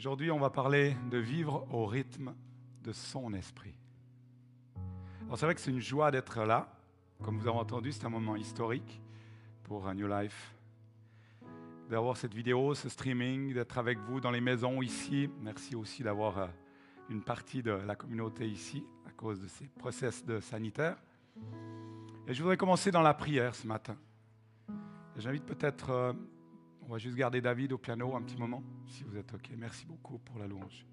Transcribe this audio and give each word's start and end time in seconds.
Aujourd'hui, 0.00 0.30
on 0.30 0.38
va 0.38 0.48
parler 0.48 0.96
de 1.10 1.18
vivre 1.18 1.68
au 1.70 1.84
rythme 1.84 2.34
de 2.82 2.90
son 2.90 3.34
esprit. 3.34 3.74
Alors 5.26 5.36
c'est 5.36 5.44
vrai 5.44 5.54
que 5.54 5.60
c'est 5.60 5.70
une 5.70 5.78
joie 5.78 6.10
d'être 6.10 6.42
là. 6.42 6.72
Comme 7.22 7.38
vous 7.38 7.46
avez 7.46 7.58
entendu, 7.58 7.92
c'est 7.92 8.06
un 8.06 8.08
moment 8.08 8.34
historique 8.34 9.02
pour 9.62 9.92
New 9.92 10.08
Life. 10.08 10.54
D'avoir 11.90 12.16
cette 12.16 12.32
vidéo, 12.32 12.74
ce 12.74 12.88
streaming, 12.88 13.52
d'être 13.52 13.76
avec 13.76 13.98
vous 13.98 14.22
dans 14.22 14.30
les 14.30 14.40
maisons 14.40 14.80
ici. 14.80 15.28
Merci 15.42 15.76
aussi 15.76 16.02
d'avoir 16.02 16.38
euh, 16.38 16.46
une 17.10 17.22
partie 17.22 17.62
de 17.62 17.72
la 17.72 17.94
communauté 17.94 18.48
ici 18.48 18.82
à 19.06 19.10
cause 19.10 19.38
de 19.38 19.48
ces 19.48 19.66
process 19.66 20.24
de 20.24 20.40
sanitaire. 20.40 20.96
Et 22.26 22.32
je 22.32 22.40
voudrais 22.40 22.56
commencer 22.56 22.90
dans 22.90 23.02
la 23.02 23.12
prière 23.12 23.54
ce 23.54 23.66
matin. 23.66 23.98
J'invite 25.18 25.44
peut-être, 25.44 25.90
euh, 25.90 26.14
on 26.90 26.94
va 26.94 26.98
juste 26.98 27.16
garder 27.16 27.40
David 27.40 27.72
au 27.72 27.78
piano 27.78 28.16
un 28.16 28.22
petit 28.22 28.36
moment, 28.36 28.64
si 28.88 29.04
vous 29.04 29.16
êtes 29.16 29.32
OK. 29.32 29.48
Merci 29.56 29.86
beaucoup 29.86 30.18
pour 30.18 30.40
la 30.40 30.48
louange. 30.48 30.84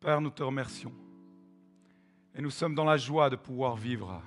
Père, 0.00 0.22
nous 0.22 0.30
te 0.30 0.42
remercions. 0.42 0.94
Et 2.34 2.40
nous 2.40 2.48
sommes 2.48 2.74
dans 2.74 2.86
la 2.86 2.96
joie 2.96 3.28
de 3.28 3.36
pouvoir 3.36 3.76
vivre 3.76 4.22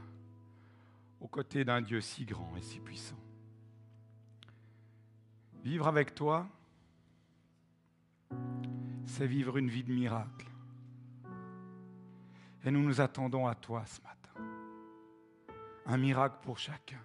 aux 1.20 1.28
côtés 1.28 1.66
d'un 1.66 1.82
Dieu 1.82 2.00
si 2.00 2.26
grand 2.26 2.56
et 2.58 2.62
si 2.62 2.80
puissant. 2.80 3.18
Vivre 5.64 5.88
avec 5.88 6.14
toi, 6.14 6.48
c'est 9.08 9.26
vivre 9.26 9.58
une 9.58 9.72
vie 9.72 9.84
de 9.84 9.92
miracle. 9.92 10.47
Et 12.68 12.72
nous 12.72 12.84
nous 12.84 13.00
attendons 13.00 13.48
à 13.48 13.56
toi 13.56 13.86
ce 13.86 14.02
matin. 14.02 14.42
Un 15.86 15.96
miracle 15.96 16.36
pour 16.42 16.58
chacun. 16.58 17.00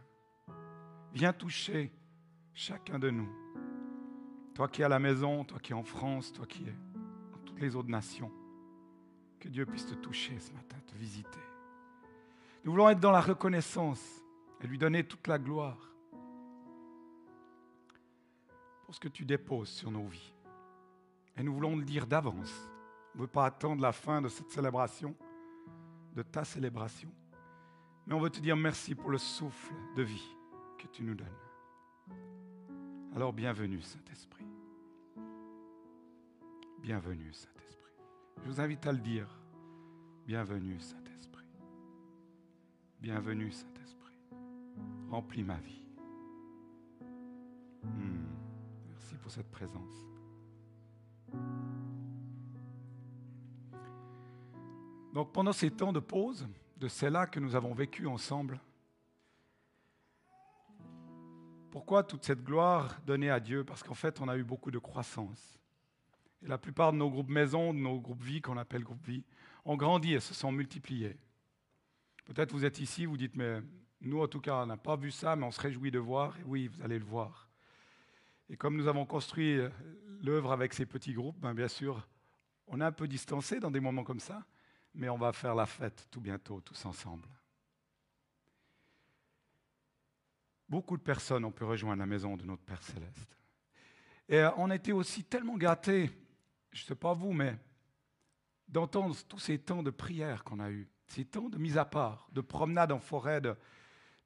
Viens 1.12 1.32
toucher 1.32 1.92
chacun 2.52 2.98
de 2.98 3.10
nous. 3.10 3.30
Toi 4.56 4.66
qui 4.66 4.82
es 4.82 4.84
à 4.84 4.88
la 4.88 4.98
maison, 4.98 5.44
toi 5.44 5.60
qui 5.60 5.70
es 5.70 5.76
en 5.76 5.84
France, 5.84 6.32
toi 6.32 6.46
qui 6.46 6.64
es 6.64 6.74
dans 7.30 7.38
toutes 7.44 7.60
les 7.60 7.76
autres 7.76 7.90
nations. 7.90 8.32
Que 9.38 9.46
Dieu 9.46 9.64
puisse 9.64 9.86
te 9.86 9.94
toucher 9.94 10.36
ce 10.40 10.50
matin, 10.50 10.78
te 10.84 10.96
visiter. 10.96 11.38
Nous 12.64 12.72
voulons 12.72 12.88
être 12.88 12.98
dans 12.98 13.12
la 13.12 13.20
reconnaissance 13.20 14.04
et 14.62 14.66
lui 14.66 14.78
donner 14.78 15.04
toute 15.04 15.28
la 15.28 15.38
gloire 15.38 15.78
pour 18.84 18.96
ce 18.96 18.98
que 18.98 19.06
tu 19.06 19.24
déposes 19.24 19.70
sur 19.70 19.92
nos 19.92 20.08
vies. 20.08 20.34
Et 21.36 21.44
nous 21.44 21.54
voulons 21.54 21.76
le 21.76 21.84
dire 21.84 22.08
d'avance. 22.08 22.68
On 23.14 23.18
ne 23.18 23.22
veut 23.22 23.28
pas 23.28 23.46
attendre 23.46 23.80
la 23.80 23.92
fin 23.92 24.20
de 24.20 24.28
cette 24.28 24.50
célébration, 24.50 25.14
de 26.14 26.22
ta 26.22 26.44
célébration. 26.44 27.10
Mais 28.06 28.14
on 28.14 28.20
veut 28.20 28.30
te 28.30 28.40
dire 28.40 28.56
merci 28.56 28.94
pour 28.94 29.10
le 29.10 29.18
souffle 29.18 29.74
de 29.96 30.02
vie 30.02 30.36
que 30.78 30.86
tu 30.88 31.02
nous 31.02 31.14
donnes. 31.14 31.28
Alors 33.14 33.32
bienvenue 33.32 33.80
Saint-Esprit. 33.80 34.46
Bienvenue 36.82 37.32
Saint-Esprit. 37.32 37.92
Je 38.42 38.48
vous 38.48 38.60
invite 38.60 38.84
à 38.86 38.92
le 38.92 38.98
dire. 38.98 39.28
Bienvenue, 40.26 40.78
Saint-Esprit. 40.80 41.46
Bienvenue, 43.00 43.52
Saint-Esprit. 43.52 44.18
Remplis 45.10 45.44
ma 45.44 45.58
vie. 45.58 45.82
Hmm. 47.82 48.24
Merci 48.88 49.16
pour 49.16 49.30
cette 49.30 49.50
présence. 49.50 50.06
Donc 55.12 55.32
pendant 55.32 55.52
ces 55.52 55.70
temps 55.70 55.92
de 55.92 56.00
pause, 56.00 56.46
de 56.76 56.88
celle-là 56.88 57.26
que 57.26 57.38
nous 57.38 57.54
avons 57.54 57.74
vécu 57.74 58.06
ensemble, 58.06 58.58
pourquoi 61.70 62.02
toute 62.02 62.24
cette 62.24 62.42
gloire 62.42 63.00
donnée 63.06 63.30
à 63.30 63.40
Dieu? 63.40 63.64
Parce 63.64 63.82
qu'en 63.82 63.94
fait, 63.94 64.20
on 64.20 64.28
a 64.28 64.36
eu 64.36 64.44
beaucoup 64.44 64.70
de 64.70 64.78
croissance. 64.78 65.58
Et 66.42 66.48
la 66.48 66.58
plupart 66.58 66.92
de 66.92 66.98
nos 66.98 67.10
groupes 67.10 67.30
maisons, 67.30 67.72
de 67.72 67.78
nos 67.78 67.98
groupes 67.98 68.22
vie, 68.22 68.40
qu'on 68.42 68.58
appelle 68.58 68.84
groupe 68.84 69.04
vie, 69.06 69.24
ont 69.64 69.76
grandi 69.76 70.14
et 70.14 70.20
se 70.20 70.34
sont 70.34 70.52
multipliés. 70.52 71.16
Peut-être 72.24 72.52
vous 72.52 72.64
êtes 72.64 72.80
ici, 72.80 73.06
vous 73.06 73.16
dites, 73.16 73.36
mais 73.36 73.62
nous 74.00 74.20
en 74.20 74.28
tout 74.28 74.40
cas, 74.40 74.62
on 74.62 74.66
n'a 74.66 74.76
pas 74.76 74.96
vu 74.96 75.10
ça, 75.10 75.36
mais 75.36 75.44
on 75.44 75.50
se 75.50 75.60
réjouit 75.60 75.90
de 75.90 75.98
voir. 75.98 76.38
Et 76.40 76.44
oui, 76.44 76.68
vous 76.68 76.82
allez 76.82 76.98
le 76.98 77.04
voir. 77.04 77.48
Et 78.48 78.56
comme 78.56 78.76
nous 78.76 78.86
avons 78.86 79.06
construit 79.06 79.58
l'œuvre 80.22 80.52
avec 80.52 80.74
ces 80.74 80.84
petits 80.84 81.14
groupes, 81.14 81.38
ben 81.38 81.54
bien 81.54 81.68
sûr, 81.68 82.06
on 82.66 82.80
est 82.80 82.84
un 82.84 82.92
peu 82.92 83.08
distancé 83.08 83.60
dans 83.60 83.70
des 83.70 83.80
moments 83.80 84.04
comme 84.04 84.20
ça, 84.20 84.44
mais 84.94 85.08
on 85.08 85.18
va 85.18 85.32
faire 85.32 85.54
la 85.54 85.66
fête 85.66 86.06
tout 86.10 86.20
bientôt, 86.20 86.60
tous 86.60 86.84
ensemble. 86.84 87.28
Beaucoup 90.68 90.96
de 90.96 91.02
personnes 91.02 91.44
ont 91.44 91.52
pu 91.52 91.64
rejoindre 91.64 92.00
la 92.00 92.06
maison 92.06 92.36
de 92.36 92.44
notre 92.44 92.62
Père 92.62 92.82
céleste. 92.82 93.36
Et 94.28 94.42
on 94.56 94.70
a 94.70 94.76
été 94.76 94.92
aussi 94.92 95.24
tellement 95.24 95.56
gâtés 95.56 96.10
je 96.72 96.82
ne 96.82 96.86
sais 96.86 96.94
pas 96.94 97.12
vous, 97.12 97.32
mais 97.32 97.56
d'entendre 98.66 99.14
tous 99.28 99.38
ces 99.38 99.58
temps 99.58 99.82
de 99.82 99.90
prière 99.90 100.42
qu'on 100.42 100.58
a 100.58 100.70
eus, 100.70 100.88
ces 101.06 101.24
temps 101.24 101.48
de 101.48 101.58
mise 101.58 101.76
à 101.76 101.84
part, 101.84 102.28
de 102.32 102.40
promenade 102.40 102.92
en 102.92 102.98
forêt, 102.98 103.42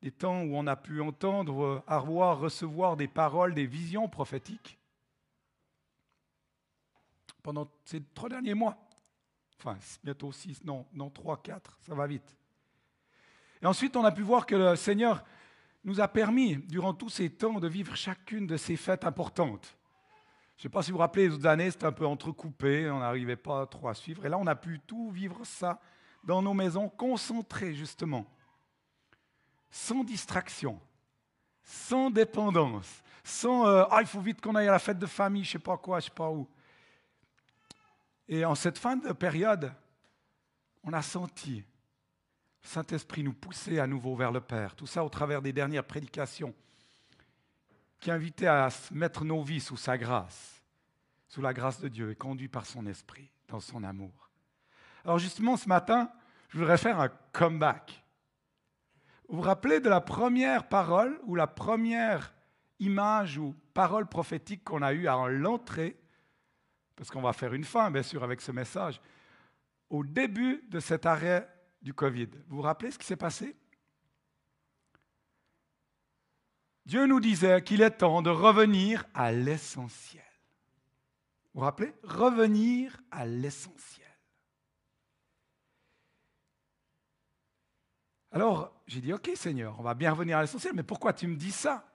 des 0.01 0.13
temps 0.13 0.43
où 0.43 0.57
on 0.57 0.67
a 0.67 0.77
pu 0.77 1.01
entendre, 1.01 1.83
avoir, 1.87 2.39
recevoir 2.39 2.97
des 2.97 3.09
paroles, 3.09 3.55
des 3.55 3.67
visions 3.67 4.09
prophétiques. 4.09 4.79
Pendant 7.43 7.71
ces 7.85 8.03
trois 8.15 8.29
derniers 8.29 8.55
mois, 8.55 8.86
enfin 9.59 9.79
bientôt 10.03 10.33
six, 10.33 10.63
non, 10.65 10.87
non 10.93 11.11
trois, 11.11 11.43
quatre, 11.43 11.79
ça 11.83 11.95
va 11.95 12.07
vite. 12.07 12.37
Et 13.63 13.67
ensuite, 13.67 13.97
on 13.97 14.05
a 14.05 14.13
pu 14.13 14.23
voir 14.23 14.47
que 14.47 14.55
le 14.55 14.77
Seigneur 14.77 15.25
nous 15.85 16.01
a 16.01 16.09
permis, 16.09 16.57
durant 16.57 16.93
tous 16.93 17.09
ces 17.09 17.31
temps, 17.31 17.61
de 17.61 17.69
vivre 17.69 17.95
chacune 17.95 18.47
de 18.47 18.57
ces 18.57 18.77
fêtes 18.77 19.05
importantes. 19.05 19.77
Je 20.57 20.61
ne 20.61 20.63
sais 20.65 20.69
pas 20.69 20.83
si 20.83 20.91
vous 20.91 20.97
vous 20.97 21.03
rappelez, 21.03 21.29
les 21.29 21.35
autres 21.35 21.47
années, 21.47 21.71
c'était 21.71 21.87
un 21.87 21.93
peu 21.93 22.07
entrecoupé, 22.07 22.91
on 22.91 22.99
n'arrivait 22.99 23.37
pas 23.37 23.67
trop 23.67 23.89
à 23.89 23.95
suivre. 23.95 24.25
Et 24.27 24.29
là, 24.29 24.39
on 24.39 24.47
a 24.47 24.57
pu 24.57 24.81
tout 24.81 25.11
vivre 25.11 25.45
ça 25.45 25.81
dans 26.25 26.43
nos 26.43 26.55
maisons, 26.55 26.89
concentrés 26.89 27.75
justement, 27.75 28.27
sans 29.71 30.03
distraction, 30.03 30.81
sans 31.63 32.11
dépendance, 32.11 33.03
sans 33.23 33.67
euh, 33.67 33.85
Ah, 33.91 34.01
il 34.01 34.07
faut 34.07 34.21
vite 34.21 34.41
qu'on 34.41 34.55
aille 34.55 34.69
à 34.69 34.73
la 34.73 34.79
fête 34.79 34.99
de 34.99 35.07
famille, 35.07 35.45
je 35.45 35.51
ne 35.51 35.53
sais 35.53 35.59
pas 35.59 35.77
quoi, 35.77 36.01
je 36.01 36.07
ne 36.07 36.09
sais 36.11 36.15
pas 36.15 36.31
où. 36.31 36.49
Et 38.29 38.45
en 38.45 38.55
cette 38.55 38.79
fin 38.79 38.97
de 38.97 39.13
période, 39.13 39.73
on 40.83 40.93
a 40.93 41.03
senti 41.03 41.65
le 42.63 42.69
Saint-Esprit 42.69 43.23
nous 43.23 43.33
pousser 43.33 43.79
à 43.79 43.87
nouveau 43.87 44.17
vers 44.17 44.33
le 44.33 44.41
Père. 44.41 44.75
Tout 44.75 44.87
ça 44.87 45.05
au 45.05 45.09
travers 45.09 45.43
des 45.43 45.53
dernières 45.53 45.85
prédications 45.85 46.55
qui 48.01 48.11
invitait 48.11 48.47
à 48.47 48.69
mettre 48.91 49.25
nos 49.25 49.43
vies 49.43 49.61
sous 49.61 49.77
sa 49.77 49.97
grâce, 49.97 50.63
sous 51.29 51.41
la 51.41 51.53
grâce 51.53 51.81
de 51.81 51.89
Dieu 51.89 52.11
et 52.11 52.17
conduit 52.17 52.49
par 52.49 52.67
son 52.67 52.87
esprit, 52.87 53.31
dans 53.49 53.61
son 53.61 53.85
amour. 53.85 54.31
Alors 55.05 55.19
justement, 55.19 55.57
ce 55.57 55.69
matin, 55.69 56.11
je 56.49 56.59
voudrais 56.59 56.79
faire 56.79 57.01
un 57.01 57.09
comeback. 57.33 58.05
Vous 59.29 59.37
vous 59.37 59.43
rappelez 59.43 59.81
de 59.81 59.89
la 59.89 60.01
première 60.01 60.69
parole 60.69 61.19
ou 61.25 61.35
la 61.35 61.47
première 61.47 62.33
image 62.81 63.39
ou 63.39 63.55
parole 63.75 64.07
prophétique 64.07 64.65
qu'on 64.65 64.83
a 64.83 64.93
eue 64.93 65.09
à 65.09 65.29
l'entrée, 65.29 65.97
parce 66.97 67.11
qu'on 67.11 67.23
va 67.23 67.33
faire 67.33 67.55
une 67.55 67.65
fin, 67.65 67.91
bien 67.91 68.03
sûr, 68.03 68.25
avec 68.25 68.41
ce 68.41 68.51
message, 68.51 69.01
au 69.91 70.03
début 70.03 70.65
de 70.69 70.81
cet 70.81 71.07
arrêt 71.07 71.49
du 71.83 71.95
Covid. 71.95 72.29
Vous 72.49 72.57
vous 72.57 72.63
rappelez 72.63 72.91
ce 72.91 72.99
qui 72.99 73.07
s'est 73.07 73.17
passé? 73.17 73.55
Dieu 76.87 77.07
nous 77.07 77.21
disait 77.21 77.63
qu'il 77.63 77.83
est 77.83 77.91
temps 77.91 78.23
de 78.23 78.31
revenir 78.31 79.05
à 79.13 79.33
l'essentiel. 79.33 80.23
Vous 81.53 81.61
vous 81.61 81.65
rappelez? 81.67 81.93
Revenir 82.03 82.97
à 83.11 83.27
l'essentiel. 83.27 84.07
Alors, 88.31 88.73
j'ai 88.87 89.01
dit, 89.01 89.13
OK 89.13 89.31
Seigneur, 89.35 89.79
on 89.79 89.83
va 89.83 89.95
bien 89.95 90.13
revenir 90.13 90.39
à 90.39 90.43
l'essentiel, 90.43 90.75
mais 90.75 90.83
pourquoi 90.83 91.13
tu 91.13 91.27
me 91.27 91.37
dis 91.37 91.53
ça? 91.53 91.89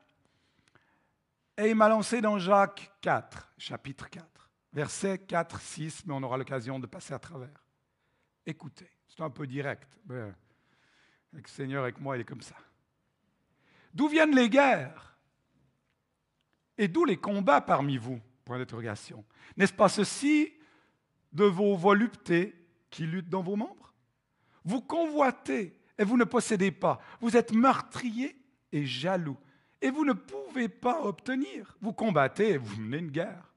Et 1.58 1.70
il 1.70 1.76
m'a 1.76 1.88
lancé 1.88 2.22
dans 2.22 2.40
Jacques 2.40 2.92
4, 3.02 3.54
chapitre 3.58 4.10
4, 4.10 4.26
versets 4.74 5.20
4, 5.20 5.60
6, 5.60 6.06
mais 6.06 6.14
on 6.14 6.24
aura 6.24 6.38
l'occasion 6.38 6.80
de 6.80 6.88
passer 6.88 7.14
à 7.14 7.20
travers. 7.20 7.64
Écoutez, 8.46 8.90
c'est 9.08 9.22
un 9.22 9.30
peu 9.30 9.46
direct. 9.46 10.00
Mais 10.06 10.32
le 11.34 11.42
Seigneur, 11.46 11.84
avec 11.84 12.00
moi, 12.00 12.18
il 12.18 12.22
est 12.22 12.26
comme 12.26 12.42
ça. 12.42 12.56
D'où 13.94 14.08
viennent 14.08 14.36
les 14.36 14.50
guerres? 14.50 15.18
Et 16.78 16.88
d'où 16.88 17.06
les 17.06 17.18
combats 17.18 17.62
parmi 17.62 17.98
vous? 17.98 18.20
Point 18.46 18.58
d'interrogation. 18.58 19.24
N'est-ce 19.58 19.74
pas 19.74 19.90
ceci 19.90 20.54
de 21.32 21.44
vos 21.44 21.76
voluptés 21.76 22.56
qui 22.90 23.06
luttent 23.06 23.30
dans 23.30 23.44
vos 23.44 23.56
membres? 23.56 23.94
Vous 24.64 24.82
convoitez 24.82 25.78
et 25.98 26.04
vous 26.04 26.18
ne 26.18 26.24
possédez 26.24 26.72
pas. 26.72 27.00
Vous 27.20 27.38
êtes 27.38 27.54
meurtrier 27.54 28.36
et 28.72 28.86
jaloux. 28.86 29.38
Et 29.82 29.92
vous 29.92 30.06
ne 30.06 30.14
pouvez 30.14 30.70
pas 30.70 31.02
obtenir. 31.04 31.78
Vous 31.82 31.94
combattez 31.94 32.52
et 32.52 32.58
vous 32.58 32.80
menez 32.80 32.98
une 32.98 33.12
guerre. 33.12 33.51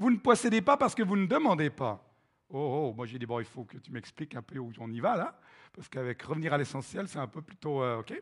Vous 0.00 0.10
ne 0.10 0.16
possédez 0.16 0.62
pas 0.62 0.78
parce 0.78 0.94
que 0.94 1.02
vous 1.02 1.14
ne 1.14 1.26
demandez 1.26 1.68
pas. 1.68 2.02
Oh, 2.48 2.88
oh, 2.88 2.94
moi 2.94 3.04
j'ai 3.04 3.18
dit, 3.18 3.26
bon, 3.26 3.38
il 3.38 3.44
faut 3.44 3.64
que 3.64 3.76
tu 3.76 3.92
m'expliques 3.92 4.34
un 4.34 4.40
peu 4.40 4.58
où 4.58 4.72
on 4.78 4.90
y 4.90 4.98
va 4.98 5.14
là, 5.14 5.38
parce 5.74 5.90
qu'avec 5.90 6.22
revenir 6.22 6.54
à 6.54 6.58
l'essentiel, 6.58 7.06
c'est 7.06 7.18
un 7.18 7.26
peu 7.26 7.42
plutôt 7.42 7.82
euh, 7.82 7.98
OK. 7.98 8.14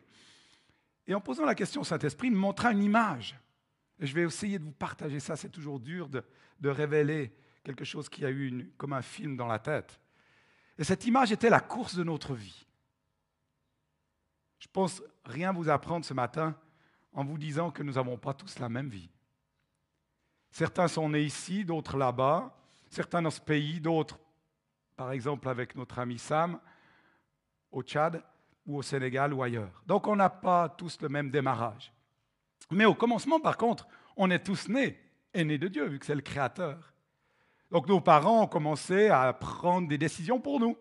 Et 1.07 1.15
en 1.15 1.21
posant 1.21 1.45
la 1.47 1.55
question 1.55 1.83
au 1.83 1.85
Saint-Esprit, 1.85 2.27
il 2.27 2.33
me 2.33 2.39
montra 2.39 2.73
une 2.73 2.83
image. 2.83 3.39
Et 4.01 4.07
je 4.07 4.15
vais 4.15 4.23
essayer 4.23 4.59
de 4.59 4.65
vous 4.65 4.73
partager 4.73 5.21
ça, 5.21 5.37
c'est 5.37 5.51
toujours 5.51 5.79
dur 5.79 6.09
de, 6.09 6.25
de, 6.59 6.69
révéler 6.69 7.33
quelque 7.63 7.85
chose 7.85 8.09
qui 8.09 8.25
a 8.25 8.31
eu 8.31 8.73
comme 8.77 8.93
un 8.93 9.03
film 9.03 9.37
dans 9.37 9.47
la 9.47 9.61
tête. 9.61 10.01
Et 10.79 10.85
cette 10.85 11.07
image 11.07 11.31
était 11.31 11.49
la 11.49 11.61
course 11.61 11.95
de 11.95 12.03
notre 12.03 12.35
vie. 12.35 12.67
Je 14.59 14.67
pense 14.73 15.01
rien 15.25 15.53
vous 15.53 15.69
apprendre 15.69 16.05
ce 16.05 16.13
matin 16.13 16.59
en 17.13 17.25
vous 17.25 17.39
disant 17.39 17.71
que 17.71 17.85
nous 17.85 17.93
n'avons 17.93 18.19
pas 18.19 18.35
tous 18.35 18.59
la 18.59 18.69
même 18.69 18.89
vie. 18.89 19.11
Certains 20.51 20.89
sont 20.89 21.09
nés 21.09 21.23
ici, 21.23 21.65
d'autres 21.65 21.97
là-bas, 21.97 22.55
certains 22.89 23.23
dans 23.23 23.31
ce 23.31 23.41
pays, 23.41 23.81
d'autres, 23.81 24.19
par 24.97 25.13
exemple 25.13 25.49
avec 25.49 25.77
notre 25.77 25.99
ami 25.99 26.19
Sam, 26.19 26.59
au 27.71 27.83
Tchad 27.83 28.23
ou 28.67 28.79
au 28.79 28.83
Sénégal 28.83 29.33
ou 29.33 29.43
ailleurs. 29.43 29.83
Donc 29.87 30.07
on 30.07 30.17
n'a 30.17 30.31
pas 30.31 30.69
tous 30.69 31.01
le 31.01 31.09
même 31.09 31.31
démarrage. 31.31 31.93
Mais 32.71 32.85
au 32.85 32.95
commencement, 32.95 33.41
par 33.41 33.57
contre, 33.57 33.87
on 34.17 34.31
est 34.31 34.45
tous 34.45 34.69
nés, 34.69 34.99
et 35.33 35.45
nés 35.45 35.59
de 35.59 35.69
Dieu, 35.69 35.87
vu 35.87 35.99
que 35.99 36.07
c'est 36.07 36.15
le 36.15 36.23
Créateur. 36.23 36.93
Donc 37.71 37.87
nos 37.87 38.01
parents 38.01 38.43
ont 38.43 38.47
commencé 38.47 39.09
à 39.09 39.33
prendre 39.33 39.89
des 39.89 39.99
décisions 39.99 40.41
pour 40.41 40.59
nous. 40.59 40.77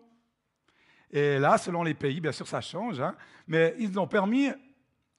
Et 1.10 1.38
là, 1.38 1.56
selon 1.56 1.82
les 1.82 1.94
pays, 1.94 2.20
bien 2.20 2.32
sûr, 2.32 2.46
ça 2.46 2.60
change, 2.60 3.00
hein, 3.00 3.16
mais 3.46 3.74
ils 3.78 3.98
ont 3.98 4.06
permis 4.06 4.48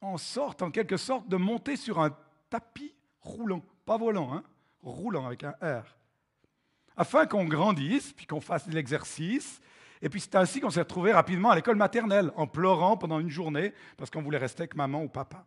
en 0.01 0.17
sorte, 0.17 0.61
en 0.61 0.71
quelque 0.71 0.97
sorte, 0.97 1.27
de 1.27 1.37
monter 1.37 1.75
sur 1.75 1.99
un 1.99 2.15
tapis 2.49 2.93
roulant, 3.21 3.63
pas 3.89 3.97
volant, 3.97 4.31
hein, 4.31 4.43
roulant 4.83 5.25
avec 5.25 5.43
un 5.43 5.55
R, 5.63 5.83
afin 6.95 7.25
qu'on 7.25 7.45
grandisse, 7.45 8.13
puis 8.13 8.27
qu'on 8.27 8.39
fasse 8.39 8.67
de 8.67 8.75
l'exercice. 8.75 9.59
Et 9.99 10.09
puis 10.09 10.21
c'est 10.21 10.35
ainsi 10.35 10.61
qu'on 10.61 10.69
s'est 10.69 10.81
retrouvé 10.81 11.11
rapidement 11.11 11.49
à 11.49 11.55
l'école 11.55 11.75
maternelle, 11.75 12.31
en 12.35 12.45
pleurant 12.45 12.97
pendant 12.97 13.19
une 13.19 13.31
journée, 13.31 13.73
parce 13.97 14.11
qu'on 14.11 14.21
voulait 14.21 14.37
rester 14.37 14.61
avec 14.61 14.75
maman 14.75 15.01
ou 15.01 15.07
papa. 15.07 15.43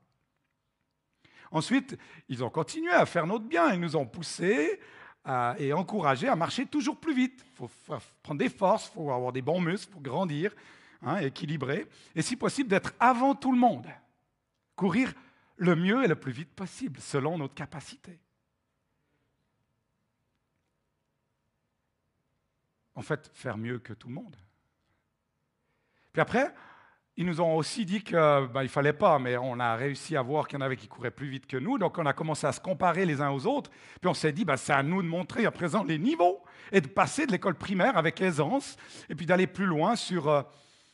Ensuite, 1.52 1.96
ils 2.28 2.42
ont 2.42 2.50
continué 2.50 2.90
à 2.90 3.06
faire 3.06 3.28
notre 3.28 3.44
bien, 3.44 3.72
ils 3.74 3.78
nous 3.78 3.94
ont 3.94 4.06
poussés 4.06 4.80
et 5.58 5.72
encouragés 5.72 6.26
à 6.26 6.34
marcher 6.34 6.66
toujours 6.66 6.96
plus 6.96 7.14
vite. 7.14 7.44
Il 7.46 7.54
faut 7.54 7.70
prendre 8.24 8.40
des 8.40 8.48
forces, 8.48 8.88
il 8.88 8.94
faut 8.94 9.12
avoir 9.12 9.30
des 9.30 9.42
bons 9.42 9.60
muscles 9.60 9.92
pour 9.92 10.02
grandir, 10.02 10.52
hein, 11.02 11.18
équilibrer, 11.18 11.86
et 12.16 12.22
si 12.22 12.34
possible 12.34 12.68
d'être 12.68 12.92
avant 12.98 13.36
tout 13.36 13.52
le 13.52 13.58
monde. 13.58 13.86
Courir 14.74 15.14
le 15.58 15.76
mieux 15.76 16.02
et 16.02 16.08
le 16.08 16.16
plus 16.16 16.32
vite 16.32 16.52
possible, 16.52 16.98
selon 16.98 17.38
notre 17.38 17.54
capacité. 17.54 18.18
En 22.94 23.02
fait, 23.02 23.30
faire 23.34 23.56
mieux 23.56 23.78
que 23.78 23.92
tout 23.92 24.08
le 24.08 24.14
monde. 24.14 24.36
Puis 26.12 26.20
après, 26.20 26.52
ils 27.16 27.26
nous 27.26 27.40
ont 27.40 27.56
aussi 27.56 27.84
dit 27.84 28.02
qu'il 28.02 28.16
ben, 28.16 28.62
ne 28.62 28.68
fallait 28.68 28.92
pas, 28.92 29.18
mais 29.18 29.36
on 29.36 29.60
a 29.60 29.76
réussi 29.76 30.16
à 30.16 30.22
voir 30.22 30.48
qu'il 30.48 30.58
y 30.58 30.62
en 30.62 30.64
avait 30.64 30.76
qui 30.76 30.88
couraient 30.88 31.10
plus 31.10 31.28
vite 31.28 31.46
que 31.46 31.58
nous, 31.58 31.76
donc 31.76 31.98
on 31.98 32.06
a 32.06 32.12
commencé 32.14 32.46
à 32.46 32.52
se 32.52 32.60
comparer 32.60 33.04
les 33.04 33.20
uns 33.20 33.30
aux 33.30 33.46
autres, 33.46 33.70
puis 34.00 34.08
on 34.08 34.14
s'est 34.14 34.32
dit, 34.32 34.44
ben, 34.44 34.56
c'est 34.56 34.72
à 34.72 34.82
nous 34.82 35.02
de 35.02 35.08
montrer 35.08 35.44
à 35.44 35.50
présent 35.50 35.84
les 35.84 35.98
niveaux 35.98 36.42
et 36.70 36.80
de 36.80 36.88
passer 36.88 37.26
de 37.26 37.32
l'école 37.32 37.54
primaire 37.54 37.98
avec 37.98 38.20
aisance, 38.22 38.76
et 39.10 39.14
puis 39.14 39.26
d'aller 39.26 39.46
plus 39.46 39.66
loin 39.66 39.94
sur, 39.94 40.28
euh, 40.28 40.42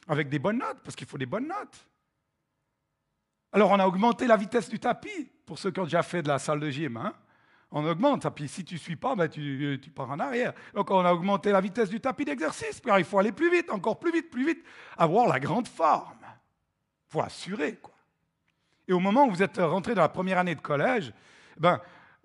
avec 0.09 0.29
des 0.29 0.41
bonnes 0.41 0.59
notes, 0.59 0.81
parce 0.83 0.97
qu'il 0.97 1.07
faut 1.07 1.19
des 1.19 1.27
bonnes 1.27 1.49
notes. 1.49 1.89
Alors 3.53 3.71
on 3.71 3.79
a 3.79 3.87
augmenté 3.87 4.27
la 4.27 4.37
vitesse 4.37 4.69
du 4.69 4.81
tapis, 4.81 5.31
pour 5.47 5.59
ceux 5.59 5.71
qui 5.71 5.79
ont 5.79 5.85
déjà 5.85 6.03
fait 6.03 6.23
de 6.23 6.29
la 6.29 6.41
salle 6.41 6.61
de 6.61 6.71
gym. 6.71 6.97
Hein. 6.97 7.15
On 7.71 7.85
augmente, 7.85 8.27
puis 8.31 8.49
si 8.49 8.65
tu 8.65 8.75
ne 8.75 8.79
suis 8.79 8.97
pas, 8.97 9.15
ben 9.15 9.29
tu, 9.29 9.79
tu, 9.83 9.91
pars 9.91 10.11
en 10.11 10.19
arrière. 10.19 10.55
Donc 10.75 10.91
on 10.91 11.05
a 11.05 11.13
augmenté 11.13 11.53
la 11.53 11.61
vitesse 11.61 11.91
du 11.91 12.01
tapis 12.01 12.25
d'exercice, 12.25 12.81
car 12.81 12.99
il 12.99 13.05
faut 13.05 13.19
aller 13.19 13.33
plus 13.33 13.51
vite, 13.51 13.71
encore 13.71 13.99
plus 13.99 14.11
vite, 14.11 14.31
plus 14.31 14.47
vite, 14.47 14.65
avoir 14.97 15.29
la 15.29 15.39
grande 15.39 15.69
forme. 15.69 16.17
Il 16.23 17.13
faut 17.13 17.21
assurer. 17.21 17.77
Quoi. 17.77 17.95
Et 18.87 18.95
au 18.95 19.01
moment 19.01 19.27
où 19.27 19.31
vous 19.31 19.43
êtes 19.43 19.59
rentré 19.59 19.95
dans 19.95 20.01
la 20.01 20.09
première 20.09 20.39
année 20.39 20.55
de 20.55 20.63
collège, 20.63 21.13
ben, 21.59 21.79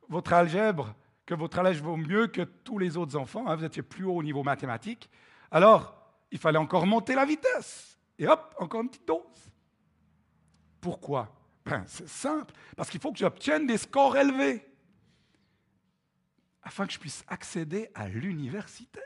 votre 0.07 0.31
algèbre, 0.31 0.95
que 1.25 1.33
votre 1.33 1.59
algèbre 1.59 1.89
vaut 1.89 1.97
mieux 1.97 2.27
que 2.27 2.41
tous 2.41 2.77
les 2.77 2.95
autres 2.95 3.17
enfants, 3.17 3.45
hein, 3.47 3.55
vous 3.55 3.65
étiez 3.65 3.83
plus 3.83 4.05
haut 4.05 4.15
au 4.15 4.23
niveau 4.23 4.43
mathématique, 4.43 5.09
alors 5.51 5.93
il 6.31 6.37
fallait 6.37 6.57
encore 6.57 6.87
monter 6.87 7.15
la 7.15 7.25
vitesse. 7.25 7.99
Et 8.17 8.27
hop, 8.27 8.55
encore 8.59 8.81
une 8.81 8.89
petite 8.89 9.07
dose. 9.07 9.51
Pourquoi? 10.79 11.35
Ben, 11.65 11.83
C'est 11.85 12.07
simple, 12.07 12.53
parce 12.77 12.89
qu'il 12.89 13.01
faut 13.01 13.11
que 13.11 13.19
j'obtienne 13.19 13.67
des 13.67 13.77
scores 13.77 14.15
élevés 14.15 14.72
afin 16.63 16.87
que 16.87 16.93
je 16.93 16.99
puisse 16.99 17.23
accéder 17.27 17.89
à 17.93 18.07
l'université. 18.07 19.01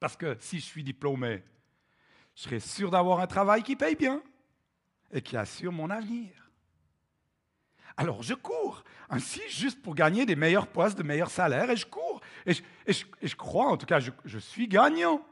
Parce 0.00 0.16
que 0.16 0.36
si 0.40 0.60
je 0.60 0.64
suis 0.64 0.84
diplômé, 0.84 1.42
je 2.34 2.42
serai 2.42 2.60
sûr 2.60 2.90
d'avoir 2.90 3.20
un 3.20 3.26
travail 3.26 3.62
qui 3.62 3.76
paye 3.76 3.96
bien 3.96 4.22
et 5.12 5.22
qui 5.22 5.36
assure 5.36 5.72
mon 5.72 5.88
avenir. 5.88 6.32
Alors 7.96 8.22
je 8.22 8.34
cours, 8.34 8.84
ainsi 9.08 9.40
juste 9.48 9.80
pour 9.80 9.94
gagner 9.94 10.26
des 10.26 10.36
meilleurs 10.36 10.66
postes, 10.66 10.98
de 10.98 11.02
meilleurs 11.02 11.30
salaires, 11.30 11.70
et 11.70 11.76
je 11.76 11.86
cours. 11.86 12.20
Et 12.44 12.52
je, 12.52 13.34
crois, 13.36 13.68
en 13.68 13.78
tout 13.78 13.86
cas, 13.86 14.00
je, 14.00 14.10
je, 14.26 14.38
suis 14.38 14.68
gagnant. 14.68 15.24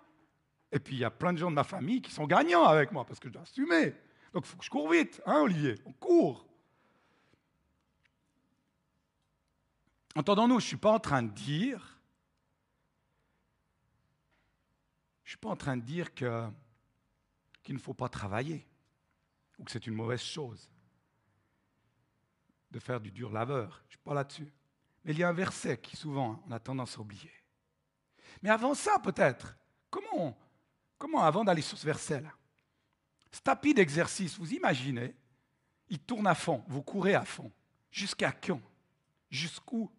Et 0.72 0.78
puis 0.78 0.94
il 0.94 1.00
y 1.00 1.04
a 1.04 1.10
plein 1.10 1.34
de 1.34 1.38
gens 1.38 1.50
de 1.50 1.56
ma 1.56 1.64
famille 1.64 2.00
qui 2.00 2.10
sont 2.10 2.26
gagnants 2.26 2.64
avec 2.64 2.90
moi, 2.90 3.04
parce 3.04 3.20
que 3.20 3.28
je 3.28 3.34
dois 3.34 3.42
assumer. 3.42 3.94
Donc 4.32 4.44
il 4.46 4.48
faut 4.48 4.56
que 4.56 4.64
je 4.64 4.70
cours 4.70 4.90
vite, 4.90 5.20
hein, 5.26 5.42
Olivier? 5.42 5.74
On 5.84 5.92
court. 5.92 6.46
Entendons-nous, 10.16 10.60
je 10.60 10.64
ne 10.64 10.68
suis 10.68 10.76
pas 10.76 10.92
en 10.92 11.00
train 11.00 11.22
de 11.22 11.30
dire, 11.30 11.98
je 15.24 15.28
ne 15.28 15.30
suis 15.30 15.38
pas 15.38 15.48
en 15.48 15.56
train 15.56 15.76
de 15.76 15.82
dire 15.82 16.14
que, 16.14 16.48
qu'il 17.62 17.74
ne 17.74 17.80
faut 17.80 17.94
pas 17.94 18.08
travailler 18.08 18.66
ou 19.58 19.64
que 19.64 19.70
c'est 19.70 19.86
une 19.86 19.94
mauvaise 19.94 20.20
chose 20.20 20.70
de 22.70 22.78
faire 22.78 23.00
du 23.00 23.10
dur 23.10 23.30
laveur. 23.30 23.80
Je 23.84 23.86
ne 23.86 23.90
suis 23.90 24.04
pas 24.04 24.14
là-dessus. 24.14 24.52
Mais 25.04 25.12
il 25.12 25.18
y 25.18 25.24
a 25.24 25.28
un 25.28 25.32
verset 25.32 25.78
qui 25.78 25.96
souvent 25.96 26.42
on 26.46 26.50
a 26.52 26.58
tendance 26.58 26.96
à 26.96 27.00
oublier. 27.00 27.32
Mais 28.42 28.50
avant 28.50 28.74
ça, 28.74 28.98
peut-être, 28.98 29.56
comment, 29.90 30.36
comment 30.98 31.22
avant 31.22 31.44
d'aller 31.44 31.62
sur 31.62 31.78
ce 31.78 31.86
verset-là, 31.86 32.32
ce 33.30 33.40
tapis 33.40 33.74
d'exercice, 33.74 34.38
vous 34.38 34.52
imaginez, 34.52 35.14
il 35.88 35.98
tourne 35.98 36.26
à 36.26 36.34
fond, 36.34 36.64
vous 36.68 36.82
courez 36.82 37.14
à 37.14 37.24
fond. 37.24 37.50
Jusqu'à 37.90 38.32
quand? 38.32 38.60
Jusqu'où? 39.30 39.90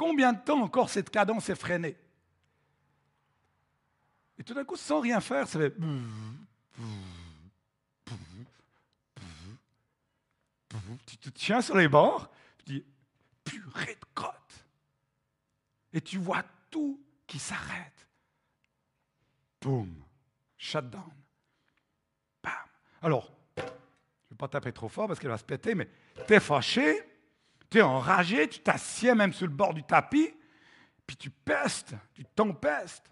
Combien 0.00 0.32
de 0.32 0.40
temps 0.40 0.62
encore 0.62 0.88
cette 0.88 1.10
cadence 1.10 1.50
est 1.50 1.54
freinée 1.54 1.94
Et 4.38 4.42
tout 4.42 4.54
d'un 4.54 4.64
coup, 4.64 4.76
sans 4.76 5.00
rien 5.00 5.20
faire, 5.20 5.46
ça 5.46 5.58
fait... 5.58 5.74
Tu 11.04 11.18
te 11.18 11.28
tiens 11.28 11.60
sur 11.60 11.76
les 11.76 11.86
bords, 11.86 12.30
tu 12.56 12.72
dis, 12.72 12.84
purée 13.44 13.94
de 13.94 14.06
crotte. 14.14 14.64
Et 15.92 16.00
tu 16.00 16.16
vois 16.16 16.44
tout 16.70 16.98
qui 17.26 17.38
s'arrête. 17.38 18.08
Boum, 19.60 20.02
shutdown. 20.56 21.12
Alors, 23.02 23.30
je 23.58 23.62
ne 23.64 23.66
vais 24.30 24.36
pas 24.38 24.48
taper 24.48 24.72
trop 24.72 24.88
fort 24.88 25.08
parce 25.08 25.20
qu'elle 25.20 25.28
va 25.28 25.36
se 25.36 25.44
péter, 25.44 25.74
mais 25.74 25.90
tu 26.26 26.32
es 26.32 26.40
fâché, 26.40 27.04
tu 27.70 27.78
es 27.78 27.82
enragé, 27.82 28.48
tu 28.48 28.60
t'assieds 28.60 29.14
même 29.14 29.32
sur 29.32 29.46
le 29.46 29.52
bord 29.52 29.72
du 29.72 29.84
tapis, 29.84 30.34
puis 31.06 31.16
tu 31.16 31.30
pestes, 31.30 31.94
tu 32.12 32.24
t'empestes. 32.24 33.10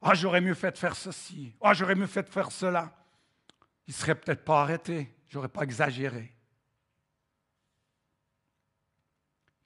Ah, 0.00 0.14
j'aurais 0.14 0.40
mieux 0.40 0.54
fait 0.54 0.70
de 0.70 0.78
faire 0.78 0.94
ceci. 0.94 1.54
Ah, 1.60 1.72
j'aurais 1.72 1.94
mieux 1.94 2.06
fait 2.06 2.22
de 2.22 2.28
faire 2.28 2.52
cela. 2.52 2.94
Il 3.86 3.90
ne 3.90 3.94
serait 3.94 4.14
peut-être 4.14 4.44
pas 4.44 4.62
arrêté. 4.62 5.14
J'aurais 5.28 5.48
pas 5.48 5.62
exagéré. 5.62 6.34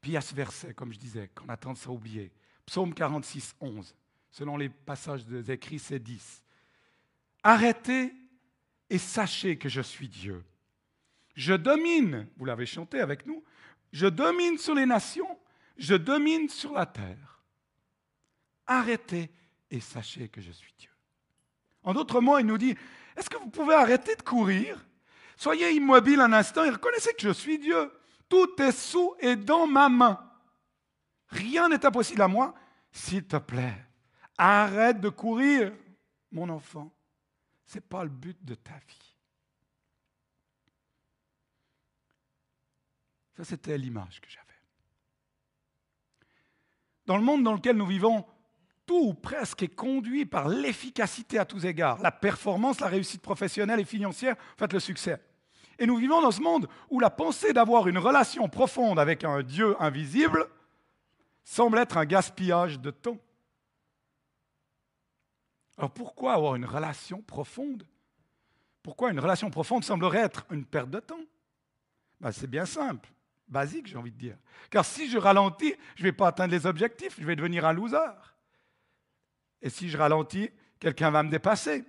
Puis 0.01 0.13
il 0.13 0.15
y 0.15 0.17
a 0.17 0.21
ce 0.21 0.35
verset, 0.35 0.75
comme 0.75 0.93
je 0.93 0.99
disais, 0.99 1.29
qu'on 1.35 1.49
a 1.49 1.57
tendance 1.57 1.87
à 1.87 1.91
oublier. 1.91 2.33
Psaume 2.65 2.95
46, 2.95 3.57
11. 3.61 3.95
Selon 4.31 4.57
les 4.57 4.69
passages 4.69 5.27
des 5.27 5.51
écrits, 5.51 5.79
c'est 5.79 5.99
10. 5.99 6.43
Arrêtez 7.43 8.13
et 8.89 8.99
sachez 8.99 9.59
que 9.59 9.69
je 9.69 9.81
suis 9.81 10.09
Dieu. 10.09 10.45
Je 11.39 11.55
domine, 11.55 12.27
vous 12.37 12.45
l'avez 12.45 12.67
chanté 12.67 12.99
avec 12.99 13.25
nous, 13.25 13.45
je 13.93 14.09
domine 14.09 14.59
sur 14.59 14.75
les 14.75 14.87
nations, 14.87 15.39
je 15.77 15.95
domine 15.95 16.49
sur 16.49 16.73
la 16.73 16.85
terre. 16.85 17.45
Arrêtez 18.67 19.31
et 19.71 19.79
sachez 19.79 20.29
que 20.29 20.41
je 20.41 20.51
suis 20.51 20.75
Dieu. 20.77 20.91
En 21.85 21.95
d'autres 21.95 22.21
mots, 22.21 22.41
il 22.41 22.47
nous 22.47 22.59
dit, 22.59 22.77
est-ce 23.17 23.31
que 23.31 23.37
vous 23.37 23.51
pouvez 23.51 23.77
arrêter 23.77 24.17
de 24.17 24.23
courir? 24.23 24.85
Soyez 25.37 25.71
immobile 25.71 26.19
un 26.23 26.33
instant 26.33 26.65
et 26.65 26.71
reconnaissez 26.71 27.15
que 27.15 27.23
je 27.23 27.33
suis 27.33 27.61
Dieu. 27.61 27.89
Tout 28.29 28.61
est 28.61 28.73
sous 28.73 29.15
et 29.21 29.37
dans 29.37 29.69
ma 29.69 29.89
main. 29.89 30.19
Rien 31.29 31.69
n'est 31.69 31.87
impossible 31.87 32.23
à 32.23 32.27
moi. 32.27 32.53
S'il 32.91 33.25
te 33.25 33.37
plaît, 33.37 33.87
arrête 34.37 35.01
de 35.01 35.09
courir, 35.09 35.73
mon 36.33 36.49
enfant. 36.49 36.93
Ce 37.65 37.77
n'est 37.77 37.83
pas 37.83 38.03
le 38.03 38.11
but 38.11 38.45
de 38.45 38.57
ta 38.57 38.75
vie. 38.89 39.08
Ça, 43.39 43.45
c'était 43.45 43.79
l'image 43.79 44.21
que 44.21 44.29
j'avais. 44.29 44.45
Dans 47.07 47.17
le 47.17 47.23
monde 47.23 47.45
dans 47.45 47.55
lequel 47.55 47.77
nous 47.77 47.87
vivons, 47.87 48.27
tout 48.85 49.11
ou 49.11 49.15
presque 49.15 49.63
est 49.63 49.69
conduit 49.69 50.27
par 50.27 50.49
l'efficacité 50.49 51.39
à 51.39 51.45
tous 51.45 51.65
égards, 51.65 52.03
la 52.03 52.11
performance, 52.11 52.81
la 52.81 52.89
réussite 52.89 53.23
professionnelle 53.23 53.79
et 53.79 53.85
financière, 53.85 54.35
en 54.35 54.59
fait 54.59 54.73
le 54.73 54.81
succès. 54.81 55.23
Et 55.79 55.87
nous 55.87 55.99
vivons 55.99 56.21
dans 56.21 56.33
ce 56.33 56.41
monde 56.41 56.69
où 56.91 56.99
la 56.99 57.11
pensée 57.11 57.53
d'avoir 57.53 57.87
une 57.87 57.99
relation 57.99 58.49
profonde 58.49 58.99
avec 58.99 59.23
un 59.23 59.45
Dieu 59.45 59.81
invisible 59.81 60.49
semble 61.45 61.79
être 61.79 61.97
un 61.97 62.07
gaspillage 62.07 62.81
de 62.81 62.91
temps. 62.91 63.19
Alors 65.77 65.93
pourquoi 65.93 66.33
avoir 66.33 66.57
une 66.57 66.65
relation 66.65 67.23
profonde? 67.23 67.87
Pourquoi 68.83 69.13
une 69.13 69.21
relation 69.21 69.49
profonde 69.49 69.85
semblerait 69.85 70.23
être 70.23 70.45
une 70.51 70.65
perte 70.65 70.91
de 70.91 70.99
temps? 70.99 71.23
Ben, 72.21 72.33
C'est 72.33 72.49
bien 72.49 72.67
simple, 72.67 73.09
basique 73.49 73.87
j'ai 73.87 73.97
envie 73.97 74.13
de 74.13 74.19
dire. 74.19 74.37
Car 74.71 74.85
si 74.85 75.11
je 75.11 75.19
ralentis, 75.19 75.75
je 75.97 76.03
ne 76.03 76.09
vais 76.09 76.13
pas 76.13 76.29
atteindre 76.29 76.53
les 76.53 76.67
objectifs, 76.67 77.17
je 77.19 77.25
vais 77.25 77.37
devenir 77.37 77.65
un 77.67 77.73
loser. 77.73 77.97
Et 79.61 79.71
si 79.71 79.89
je 79.89 79.99
ralentis, 79.99 80.51
quelqu'un 80.79 81.11
va 81.11 81.23
me 81.23 81.31
dépasser. 81.31 81.85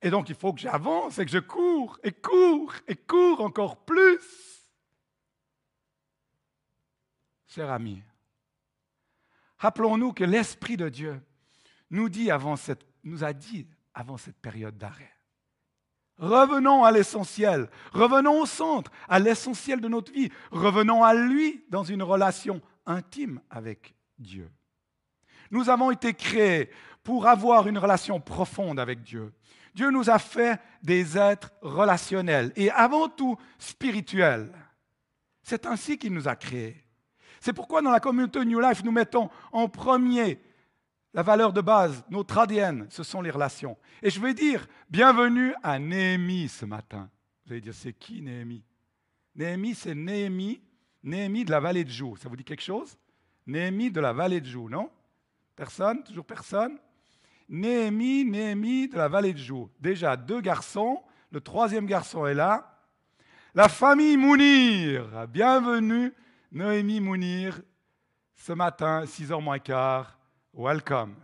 Et 0.00 0.10
donc 0.10 0.28
il 0.28 0.34
faut 0.34 0.52
que 0.52 0.60
j'avance 0.60 1.18
et 1.18 1.24
que 1.24 1.30
je 1.30 1.38
cours 1.38 1.98
et 2.02 2.12
cours 2.12 2.74
et 2.88 2.96
cours 2.96 3.40
encore 3.40 3.84
plus. 3.84 4.20
Cher 7.46 7.70
ami, 7.70 8.02
rappelons-nous 9.58 10.12
que 10.12 10.24
l'Esprit 10.24 10.76
de 10.76 10.88
Dieu 10.88 11.20
nous, 11.90 12.08
nous 13.04 13.24
a 13.24 13.32
dit 13.32 13.68
avant 13.94 14.16
cette 14.16 14.40
période 14.40 14.78
d'arrêt. 14.78 15.12
Revenons 16.22 16.84
à 16.84 16.92
l'essentiel, 16.92 17.68
revenons 17.92 18.42
au 18.42 18.46
centre, 18.46 18.92
à 19.08 19.18
l'essentiel 19.18 19.80
de 19.80 19.88
notre 19.88 20.12
vie, 20.12 20.30
revenons 20.52 21.02
à 21.02 21.14
lui 21.14 21.64
dans 21.68 21.82
une 21.82 22.04
relation 22.04 22.62
intime 22.86 23.40
avec 23.50 23.96
Dieu. 24.20 24.48
Nous 25.50 25.68
avons 25.68 25.90
été 25.90 26.14
créés 26.14 26.70
pour 27.02 27.26
avoir 27.26 27.66
une 27.66 27.76
relation 27.76 28.20
profonde 28.20 28.78
avec 28.78 29.02
Dieu. 29.02 29.32
Dieu 29.74 29.90
nous 29.90 30.10
a 30.10 30.20
fait 30.20 30.60
des 30.84 31.18
êtres 31.18 31.50
relationnels 31.60 32.52
et 32.54 32.70
avant 32.70 33.08
tout 33.08 33.36
spirituels. 33.58 34.52
C'est 35.42 35.66
ainsi 35.66 35.98
qu'il 35.98 36.12
nous 36.12 36.28
a 36.28 36.36
créés. 36.36 36.84
C'est 37.40 37.52
pourquoi 37.52 37.82
dans 37.82 37.90
la 37.90 37.98
communauté 37.98 38.44
New 38.44 38.60
Life, 38.60 38.84
nous 38.84 38.92
mettons 38.92 39.28
en 39.50 39.68
premier 39.68 40.40
la 41.14 41.22
valeur 41.22 41.52
de 41.52 41.60
base, 41.60 42.04
notre 42.10 42.38
ADN, 42.38 42.86
ce 42.88 43.02
sont 43.02 43.20
les 43.20 43.30
relations. 43.30 43.76
Et 44.02 44.10
je 44.10 44.20
vais 44.20 44.34
dire, 44.34 44.66
bienvenue 44.88 45.54
à 45.62 45.78
Néhémie 45.78 46.48
ce 46.48 46.64
matin. 46.64 47.10
Vous 47.44 47.52
allez 47.52 47.60
dire, 47.60 47.74
c'est 47.74 47.92
qui 47.92 48.22
Néhémie? 48.22 48.64
Néhémie, 49.34 49.74
c'est 49.74 49.94
Néhémie, 49.94 50.62
Néhémie 51.02 51.44
de 51.44 51.50
la 51.50 51.60
vallée 51.60 51.84
de 51.84 51.90
Joux. 51.90 52.16
Ça 52.16 52.28
vous 52.28 52.36
dit 52.36 52.44
quelque 52.44 52.62
chose? 52.62 52.96
Néhémie 53.46 53.90
de 53.90 54.00
la 54.00 54.12
vallée 54.12 54.40
de 54.40 54.46
Joux, 54.46 54.68
non? 54.68 54.90
Personne? 55.54 56.02
Toujours 56.02 56.24
personne? 56.24 56.78
Néhémie, 57.48 58.24
Néhémie 58.24 58.88
de 58.88 58.96
la 58.96 59.08
vallée 59.08 59.34
de 59.34 59.38
Joux. 59.38 59.70
Déjà 59.80 60.16
deux 60.16 60.40
garçons, 60.40 61.02
le 61.30 61.40
troisième 61.40 61.86
garçon 61.86 62.26
est 62.26 62.34
là. 62.34 62.78
La 63.54 63.68
famille 63.68 64.16
Mounir, 64.16 65.28
bienvenue 65.28 66.14
Noémie 66.52 67.00
Mounir, 67.00 67.60
ce 68.34 68.54
matin, 68.54 69.04
6h 69.04 69.42
moins 69.42 69.58
quart. 69.58 70.18
Welcome. 70.54 71.14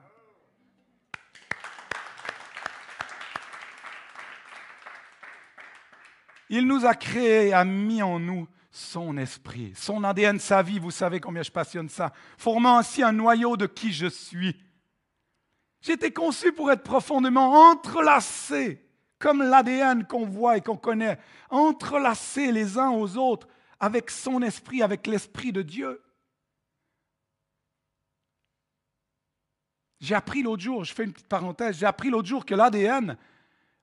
Il 6.49 6.66
nous 6.66 6.87
a 6.87 6.94
créés, 6.94 7.52
a 7.52 7.62
mis 7.66 8.02
en 8.02 8.18
nous 8.18 8.49
son 8.70 9.18
esprit, 9.18 9.75
son 9.76 10.02
ADN, 10.02 10.38
sa 10.38 10.62
vie. 10.62 10.78
Vous 10.78 10.90
savez 10.90 11.20
combien 11.20 11.42
je 11.42 11.50
passionne 11.50 11.90
ça. 11.90 12.14
Formant 12.38 12.78
ainsi 12.78 13.02
un 13.02 13.12
noyau 13.12 13.58
de 13.58 13.66
qui 13.66 13.92
je 13.92 14.06
suis. 14.06 14.56
J'ai 15.82 15.92
été 15.92 16.11
conçu 16.11 16.52
pour 16.52 16.73
être 16.73 16.82
profondément 16.82 17.70
entrelacé, 17.70 18.82
comme 19.18 19.42
l'ADN 19.42 20.06
qu'on 20.06 20.25
voit 20.25 20.56
et 20.56 20.62
qu'on 20.62 20.78
connaît, 20.78 21.18
entrelacés 21.50 22.50
les 22.50 22.78
uns 22.78 22.90
aux 22.92 23.18
autres 23.18 23.47
avec 23.78 24.11
son 24.11 24.40
esprit, 24.40 24.82
avec 24.82 25.06
l'esprit 25.06 25.52
de 25.52 25.61
Dieu. 25.61 26.00
J'ai 30.00 30.14
appris 30.14 30.43
l'autre 30.43 30.62
jour, 30.62 30.85
je 30.85 30.95
fais 30.95 31.05
une 31.05 31.12
petite 31.12 31.28
parenthèse, 31.28 31.78
j'ai 31.78 31.87
appris 31.87 32.11
l'autre 32.11 32.28
jour 32.28 32.47
que 32.47 32.55
l'ADN, 32.55 33.17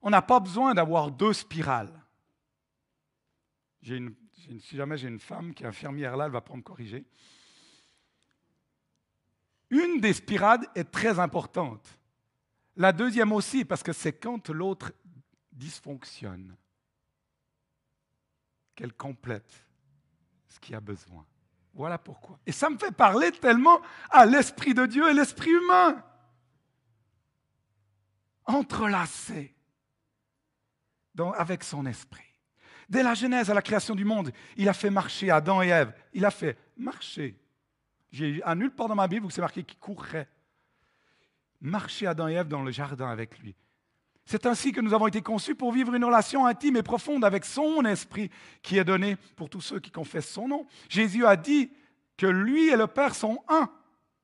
on 0.02 0.10
n'a 0.10 0.22
pas 0.22 0.40
besoin 0.40 0.74
d'avoir 0.74 1.12
deux 1.12 1.34
spirales. 1.34 1.92
si 3.82 4.76
jamais 4.76 4.98
j'ai 4.98 5.08
une 5.08 5.20
femme 5.20 5.54
qui 5.54 5.64
est 5.64 5.68
infirmière 5.68 6.16
là, 6.16 6.26
elle 6.26 6.32
va 6.32 6.42
pas 6.42 6.56
me 6.56 6.62
corriger. 6.62 7.06
Une 9.70 10.00
des 10.00 10.14
spirales 10.14 10.66
est 10.76 10.92
très 10.92 11.20
importante. 11.20 12.00
La 12.78 12.92
deuxième 12.92 13.32
aussi, 13.32 13.66
parce 13.66 13.84
que 13.84 13.94
c'est 13.94 14.14
quand 14.14 14.50
l'autre 14.50 14.92
dysfonctionne 15.52 16.56
qu'elle 18.76 18.94
complète 18.94 19.66
ce 20.48 20.60
qu'il 20.60 20.76
a 20.76 20.82
besoin. 20.82 21.26
Voilà 21.76 21.98
pourquoi. 21.98 22.40
Et 22.46 22.52
ça 22.52 22.70
me 22.70 22.78
fait 22.78 22.92
parler 22.92 23.32
tellement 23.32 23.82
à 24.10 24.26
l'Esprit 24.26 24.74
de 24.74 24.86
Dieu 24.86 25.08
et 25.10 25.14
l'Esprit 25.14 25.52
humain. 25.52 26.04
Entrelacés 28.46 29.54
avec 31.38 31.64
son 31.64 31.86
esprit. 31.86 32.22
Dès 32.90 33.04
la 33.04 33.14
Genèse 33.14 33.50
à 33.50 33.54
la 33.54 33.62
création 33.62 33.96
du 33.96 34.04
monde, 34.04 34.32
il 34.58 34.68
a 34.68 34.74
fait 34.74 34.90
marcher 34.90 35.32
Adam 35.32 35.62
et 35.62 35.68
Ève. 35.68 35.94
Il 36.14 36.26
a 36.26 36.32
fait 36.32 36.58
marcher 36.78 37.40
j'ai 38.16 38.42
à 38.44 38.56
nulle 38.56 38.72
part 38.72 38.88
dans 38.88 38.96
ma 38.96 39.10
Bible 39.10 39.26
où 39.26 39.30
c'est 39.30 39.42
marqué 39.42 39.64
qu'il 39.64 39.78
courrait. 39.78 40.30
Marcher 41.60 42.08
Adam 42.08 42.30
et 42.30 42.34
Ève 42.34 42.48
dans 42.48 42.64
le 42.64 42.72
jardin 42.72 43.10
avec 43.10 43.38
lui. 43.40 43.56
C'est 44.26 44.48
ainsi 44.48 44.72
que 44.72 44.82
nous 44.82 44.94
avons 44.94 45.08
été 45.08 45.22
conçus 45.22 45.54
pour 45.54 45.72
vivre 45.72 45.94
une 45.94 46.04
relation 46.04 46.46
intime 46.48 46.78
et 46.78 46.84
profonde 46.84 47.24
avec 47.24 47.46
son 47.46 47.86
esprit 47.86 48.32
qui 48.64 48.78
est 48.78 48.84
donné 48.84 49.18
pour 49.36 49.50
tous 49.50 49.62
ceux 49.62 49.80
qui 49.80 49.92
confessent 49.92 50.30
son 50.30 50.48
nom. 50.48 50.66
Jésus 50.90 51.26
a 51.26 51.36
dit 51.36 51.72
que 52.18 52.26
lui 52.26 52.70
et 52.70 52.76
le 52.76 52.88
Père 52.88 53.14
sont 53.14 53.44
un. 53.48 53.70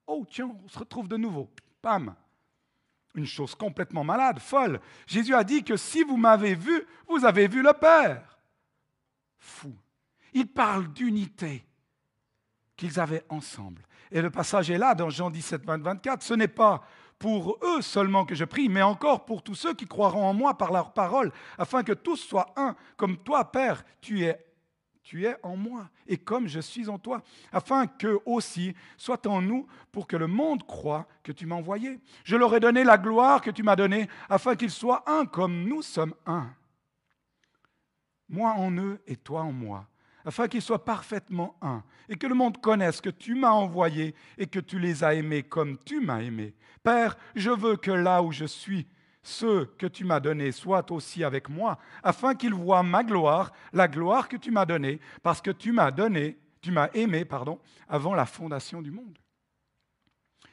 Oh 0.08 0.26
tiens, 0.28 0.52
on 0.64 0.68
se 0.68 0.80
retrouve 0.80 1.08
de 1.08 1.18
nouveau. 1.18 1.50
Pam. 1.82 2.16
Une 3.14 3.26
chose 3.26 3.54
complètement 3.54 4.04
malade, 4.04 4.40
folle. 4.40 4.80
Jésus 5.06 5.36
a 5.36 5.44
dit 5.44 5.64
que 5.64 5.78
si 5.78 6.04
vous 6.04 6.18
m'avez 6.18 6.56
vu, 6.56 6.84
vous 7.08 7.24
avez 7.24 7.48
vu 7.48 7.62
le 7.62 7.74
Père. 7.74 8.40
Fou. 9.38 9.76
Il 10.34 10.48
parle 10.48 10.92
d'unité 10.92 11.64
qu'ils 12.76 13.00
avaient 13.00 13.26
ensemble. 13.30 13.84
Et 14.12 14.22
le 14.22 14.32
passage 14.32 14.72
est 14.72 14.78
là 14.78 14.96
dans 14.96 15.10
Jean 15.10 15.30
17, 15.30 15.64
20, 15.64 15.84
24. 15.84 16.24
Ce 16.24 16.34
n'est 16.34 16.48
pas 16.48 16.82
pour 17.22 17.60
eux 17.62 17.84
seulement 17.84 18.26
que 18.26 18.34
je 18.34 18.46
prie, 18.46 18.68
mais 18.68 18.82
encore 18.82 19.26
pour 19.26 19.44
tous 19.44 19.54
ceux 19.54 19.76
qui 19.76 19.86
croiront 19.86 20.26
en 20.26 20.34
moi 20.34 20.58
par 20.58 20.74
leur 20.74 20.92
parole, 20.92 21.32
afin 21.60 21.84
que 21.84 21.92
tous 21.92 22.18
soient 22.18 22.52
un, 22.56 22.76
comme 22.98 23.18
toi, 23.18 23.52
Père, 23.52 23.86
tu 24.02 24.26
es, 24.26 24.44
en 25.44 25.56
moi, 25.56 25.88
et 26.08 26.18
comme 26.18 26.48
je 26.48 26.60
suis 26.60 26.90
en 26.90 26.98
toi, 26.98 27.22
afin 27.52 27.86
qu'eux 27.86 28.20
aussi 28.26 28.74
soient 28.98 29.28
en 29.28 29.40
nous, 29.40 29.68
pour 29.92 30.08
que 30.08 30.16
le 30.18 30.26
monde 30.26 30.66
croie 30.66 31.08
que 31.22 31.32
tu 31.32 31.46
m'as 31.46 31.58
envoyé. 31.58 32.00
Je 32.24 32.36
leur 32.36 32.56
ai 32.56 32.60
donné 32.60 32.84
la 32.84 32.98
gloire 32.98 33.42
que 33.42 33.52
tu 33.52 33.62
m'as 33.62 33.76
donnée, 33.76 34.10
afin 34.28 34.56
qu'ils 34.56 34.72
soient 34.72 35.04
un, 35.06 35.28
comme 35.28 35.66
nous 35.66 35.84
sommes 35.84 36.16
un. 36.26 36.50
Moi 38.30 38.50
en 38.52 38.72
eux 38.78 39.00
et 39.06 39.18
toi 39.18 39.42
en 39.42 39.52
moi 39.52 39.86
afin 40.26 40.48
qu'ils 40.48 40.62
soient 40.62 40.86
parfaitement 40.86 41.56
un, 41.62 41.84
et 42.10 42.16
que 42.16 42.28
le 42.28 42.36
monde 42.36 42.60
connaisse 42.60 43.02
que 43.02 43.10
tu 43.10 43.36
m'as 43.36 43.52
envoyé 43.52 44.16
et 44.38 44.48
que 44.48 44.60
tu 44.60 44.80
les 44.80 45.04
as 45.04 45.14
aimés 45.14 45.44
comme 45.44 45.78
tu 45.80 46.00
m'as 46.00 46.22
aimé. 46.22 46.54
Père, 46.84 47.18
je 47.36 47.50
veux 47.50 47.76
que 47.76 47.92
là 47.92 48.22
où 48.22 48.32
je 48.32 48.46
suis, 48.46 48.88
ceux 49.24 49.66
que 49.78 49.86
tu 49.86 50.04
m'as 50.04 50.20
donnés 50.20 50.52
soient 50.52 50.92
aussi 50.92 51.24
avec 51.24 51.50
moi, 51.50 51.78
afin 52.04 52.34
qu'ils 52.34 52.54
voient 52.54 52.84
ma 52.84 53.04
gloire, 53.04 53.52
la 53.72 53.88
gloire 53.88 54.28
que 54.28 54.38
tu 54.38 54.52
m'as 54.52 54.66
donnée, 54.66 55.00
parce 55.22 55.42
que 55.42 55.52
tu 55.52 55.72
m'as 55.72 55.92
donné, 55.92 56.38
tu 56.62 56.72
m'as 56.72 56.90
aimé, 56.94 57.26
pardon, 57.26 57.60
avant 57.88 58.16
la 58.16 58.26
fondation 58.26 58.82
du 58.82 58.92
monde. 58.92 59.18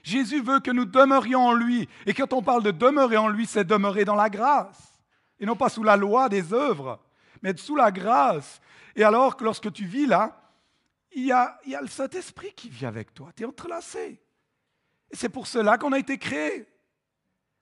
Jésus 0.02 0.42
veut 0.42 0.60
que 0.60 0.70
nous 0.70 0.84
demeurions 0.84 1.46
en 1.46 1.54
lui, 1.54 1.88
et 2.06 2.14
quand 2.14 2.32
on 2.32 2.42
parle 2.42 2.62
de 2.62 2.70
demeurer 2.70 3.16
en 3.16 3.28
lui, 3.28 3.46
c'est 3.46 3.64
demeurer 3.64 4.04
dans 4.04 4.14
la 4.14 4.30
grâce, 4.30 4.92
et 5.40 5.46
non 5.46 5.56
pas 5.56 5.68
sous 5.68 5.82
la 5.82 5.96
loi 5.96 6.28
des 6.28 6.52
œuvres, 6.52 7.00
mais 7.42 7.56
sous 7.56 7.76
la 7.76 7.90
grâce. 7.90 8.60
Et 8.96 9.04
alors 9.04 9.36
que 9.36 9.44
lorsque 9.44 9.72
tu 9.72 9.84
vis 9.84 10.06
là, 10.06 10.40
il 11.12 11.26
y 11.26 11.32
a, 11.32 11.58
il 11.64 11.72
y 11.72 11.74
a 11.74 11.80
le 11.80 11.88
Saint-Esprit 11.88 12.52
qui 12.54 12.68
vit 12.68 12.86
avec 12.86 13.14
toi. 13.14 13.30
Tu 13.34 13.42
es 13.42 13.46
entrelacé. 13.46 14.20
Et 15.10 15.16
c'est 15.16 15.28
pour 15.28 15.46
cela 15.46 15.78
qu'on 15.78 15.92
a 15.92 15.98
été 15.98 16.18
créé. 16.18 16.66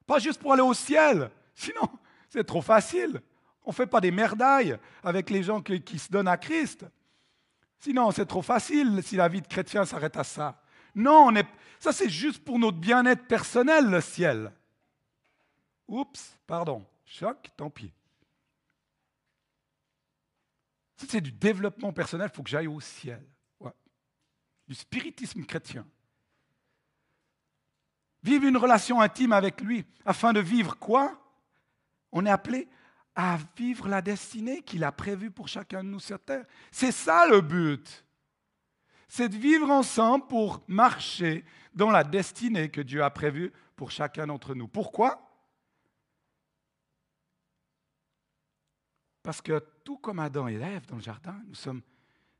Pas 0.07 0.19
juste 0.19 0.41
pour 0.41 0.53
aller 0.53 0.63
au 0.63 0.75
ciel. 0.75 1.31
Sinon, 1.55 1.89
c'est 2.29 2.45
trop 2.45 2.63
facile. 2.63 3.21
On 3.65 3.71
ne 3.71 3.75
fait 3.75 3.87
pas 3.87 4.01
des 4.01 4.11
merdailles 4.11 4.79
avec 5.03 5.31
les 5.31 5.43
gens 5.43 5.61
qui, 5.61 5.99
se 5.99 6.11
donnent 6.11 6.29
à 6.29 6.37
Christ. 6.37 6.85
Sinon, 7.81 8.11
c'est 8.11 8.27
trop 8.27 8.43
facile 8.43 9.03
si 9.03 9.17
la 9.17 9.29
vie 9.29 9.43
de 9.43 9.47
chrétien 9.47 9.85
s'arrête 9.85 10.17
à 10.17 10.25
ça. 10.25 10.61
Non, 10.95 11.31
ça 11.79 11.93
c'est 11.93 12.09
juste 12.09 12.45
pour 12.45 12.59
notre 12.59 12.79
bien-être 12.79 13.27
personnel, 13.27 13.91
le 13.91 14.01
ciel. 14.01 14.53
Oups, 15.89 16.37
pardon. 16.47 16.85
Choc, 17.05 17.51
tant 17.57 17.71
pis. 17.71 17.93
C'est 20.97 21.21
du 21.21 21.33
développement 21.33 21.93
personnel, 21.93 22.31
il 22.33 22.35
faut 22.35 22.43
que 22.43 22.51
j'aille 22.51 22.67
au 22.67 22.81
ciel. 22.81 23.25
Du 24.67 24.75
spiritisme 24.75 25.45
chrétien. 25.45 25.87
Vivre 28.23 28.47
une 28.47 28.57
relation 28.57 29.01
intime 29.01 29.33
avec 29.33 29.61
lui 29.61 29.87
afin 30.05 30.33
de 30.33 30.41
vivre 30.41 30.77
quoi? 30.77 31.23
On 32.11 32.27
est 32.27 32.31
appelé 32.31 32.69
à 33.15 33.39
vivre 33.57 33.87
la 33.87 34.03
destinée 34.03 34.63
qu'il 34.63 34.83
a 34.83 34.91
prévue 34.91 35.31
pour 35.31 35.47
chacun 35.47 35.85
de 35.85 35.89
nous 35.89 36.01
sur 36.01 36.19
terre. 36.19 36.45
C'est 36.73 36.91
ça 36.91 37.29
le 37.29 37.41
but. 37.41 38.05
C'est 39.09 39.29
de 39.29 39.37
vivre 39.37 39.71
ensemble 39.71 40.27
pour 40.27 40.61
marcher 40.67 41.45
dans 41.73 41.91
la 41.91 42.03
destinée 42.03 42.69
que 42.69 42.81
Dieu 42.81 43.05
a 43.05 43.11
prévue 43.11 43.53
pour 43.77 43.93
chacun 43.93 44.27
d'entre 44.27 44.55
nous. 44.57 44.67
Pourquoi? 44.67 45.23
Parce 49.23 49.41
que 49.41 49.65
tout 49.87 49.99
comme 49.99 50.19
Adam 50.19 50.49
et 50.49 50.55
Ève 50.55 50.85
dans 50.87 50.97
le 50.97 51.03
jardin, 51.03 51.37
nous 51.47 51.55
sommes 51.55 51.81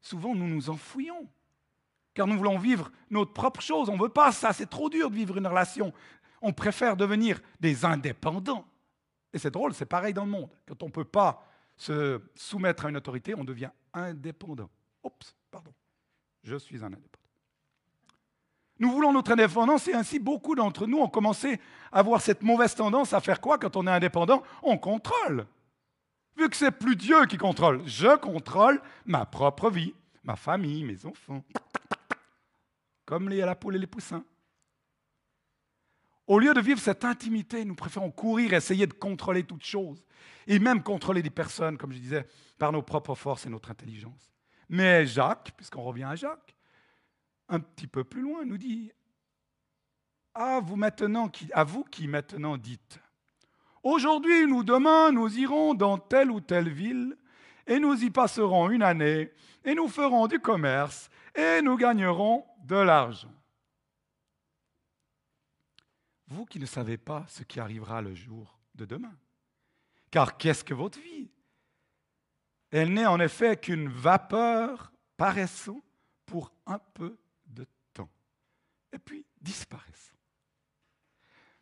souvent 0.01 0.35
nous 0.35 0.49
nous 0.49 0.69
enfouillons. 0.69 1.29
Car 2.13 2.27
nous 2.27 2.37
voulons 2.37 2.59
vivre 2.59 2.91
notre 3.09 3.33
propre 3.33 3.61
chose. 3.61 3.89
On 3.89 3.97
ne 3.97 4.03
veut 4.03 4.09
pas 4.09 4.33
ça, 4.33 4.53
c'est 4.53 4.67
trop 4.67 4.91
dur 4.91 5.11
de 5.11 5.15
vivre 5.15 5.37
une 5.37 5.47
relation. 5.47 5.93
On 6.43 6.53
préfère 6.53 6.97
devenir 6.97 7.41
des 7.61 7.85
indépendants. 7.85 8.67
Et 9.33 9.39
c'est 9.39 9.53
drôle, 9.53 9.75
c'est 9.75 9.87
pareil 9.87 10.13
dans 10.13 10.25
le 10.25 10.31
monde. 10.31 10.51
Quand 10.67 10.83
on 10.83 10.87
ne 10.87 10.91
peut 10.91 11.05
pas 11.05 11.47
se 11.77 12.21
soumettre 12.35 12.87
à 12.87 12.89
une 12.89 12.97
autorité, 12.97 13.35
on 13.37 13.45
devient 13.45 13.71
indépendant. 13.95 14.71
Oups, 15.05 15.37
pardon. 15.51 15.73
Je 16.43 16.57
suis 16.57 16.83
un 16.83 16.87
indépendant. 16.87 17.11
Nous 18.81 18.91
voulons 18.91 19.13
notre 19.13 19.33
indépendance 19.33 19.87
et 19.87 19.95
ainsi 19.95 20.19
beaucoup 20.19 20.57
d'entre 20.57 20.87
nous 20.87 20.99
ont 20.99 21.09
commencé 21.09 21.61
à 21.93 22.01
avoir 22.01 22.21
cette 22.21 22.43
mauvaise 22.43 22.75
tendance 22.75 23.13
à 23.13 23.21
faire 23.21 23.41
quoi? 23.41 23.57
Quand 23.57 23.77
on 23.77 23.87
est 23.87 23.91
indépendant 23.91 24.43
On 24.65 24.79
contrôle. 24.79 25.47
Vu 26.37 26.49
que 26.51 26.57
c'est 26.57 26.71
plus 26.71 26.97
Dieu 26.97 27.25
qui 27.27 27.39
contrôle, 27.39 27.87
je 27.87 28.17
contrôle 28.17 28.81
ma 29.07 29.25
propre 29.25 29.71
vie, 29.71 29.95
ma 30.23 30.37
famille, 30.37 30.85
mes 30.85 31.07
enfants. 31.07 31.43
Comme 33.07 33.29
les, 33.29 33.39
la 33.39 33.55
poule 33.55 33.77
et 33.77 33.79
les 33.79 33.87
poussins. 33.87 34.25
Au 36.27 36.39
lieu 36.39 36.53
de 36.53 36.61
vivre 36.61 36.81
cette 36.81 37.05
intimité, 37.05 37.65
nous 37.65 37.77
préférons 37.77 38.11
courir, 38.11 38.53
essayer 38.53 38.87
de 38.87 38.93
contrôler 38.93 39.45
toutes 39.45 39.65
choses, 39.65 40.05
et 40.47 40.59
même 40.59 40.83
contrôler 40.83 41.23
des 41.23 41.31
personnes, 41.31 41.79
comme 41.79 41.93
je 41.93 41.99
disais, 41.99 42.27
par 42.59 42.73
nos 42.73 42.83
propres 42.83 43.15
forces 43.15 43.47
et 43.47 43.49
notre 43.49 43.71
intelligence. 43.71 44.33
Mais 44.69 45.07
Jacques, 45.07 45.53
puisqu'on 45.57 45.83
revient 45.83 46.05
à 46.05 46.17
Jacques, 46.17 46.57
un 47.49 47.61
petit 47.61 47.87
peu 47.87 48.03
plus 48.03 48.23
loin, 48.23 48.45
nous 48.45 48.59
dit 48.59 48.91
à 50.35 50.61
maintenant, 50.61 51.31
à 51.53 51.65
vous 51.65 51.85
qui 51.85 52.09
maintenant 52.09 52.59
dites 52.59 53.01
Aujourd'hui 53.87 54.47
ou 54.47 54.65
demain, 54.65 55.13
nous 55.13 55.39
irons 55.39 55.73
dans 55.73 55.97
telle 55.97 56.33
ou 56.33 56.41
telle 56.41 56.69
ville, 56.69 57.17
et 57.69 57.79
nous 57.79 58.03
y 58.03 58.11
passerons 58.11 58.69
une 58.69 58.83
année, 58.83 59.33
et 59.65 59.77
nous 59.77 59.87
ferons 59.87 60.27
du 60.27 60.41
commerce, 60.41 61.09
et 61.37 61.63
nous 61.63 61.77
gagnerons 61.77 62.45
de 62.65 62.75
l'argent. 62.75 63.33
Vous 66.27 66.47
qui 66.47 66.59
ne 66.59 66.67
savez 66.67 66.97
pas 66.97 67.27
ce 67.29 67.45
qui 67.45 67.61
arrivera 67.61 68.03
le 68.03 68.13
jour 68.13 68.59
de 68.75 68.87
demain. 68.87 69.17
Car 70.11 70.37
qu'est-ce 70.37 70.65
que 70.65 70.75
votre 70.75 70.99
vie? 70.99 71.31
Elle 72.73 72.93
n'est 72.93 73.07
en 73.07 73.21
effet 73.21 73.57
qu'une 73.57 73.89
vapeur 73.89 74.91
paraissant 75.17 75.81
pour 76.25 76.53
un 76.67 76.81
peu 76.93 77.17
de 77.47 77.65
temps, 77.95 78.11
et 78.93 78.99
puis 78.99 79.25
disparaissant. 79.41 80.17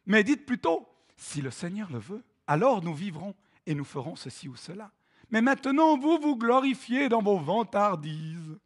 Mais 0.06 0.24
dites 0.24 0.46
plutôt, 0.46 0.88
si 1.16 1.42
le 1.42 1.50
Seigneur 1.50 1.90
le 1.90 1.98
veut, 1.98 2.24
alors 2.46 2.82
nous 2.82 2.94
vivrons 2.94 3.34
et 3.66 3.74
nous 3.74 3.84
ferons 3.84 4.16
ceci 4.16 4.48
ou 4.48 4.56
cela. 4.56 4.92
Mais 5.30 5.40
maintenant, 5.40 5.96
vous 5.96 6.18
vous 6.18 6.36
glorifiez 6.36 7.08
dans 7.08 7.22
vos 7.22 7.38
vantardises. 7.38 8.58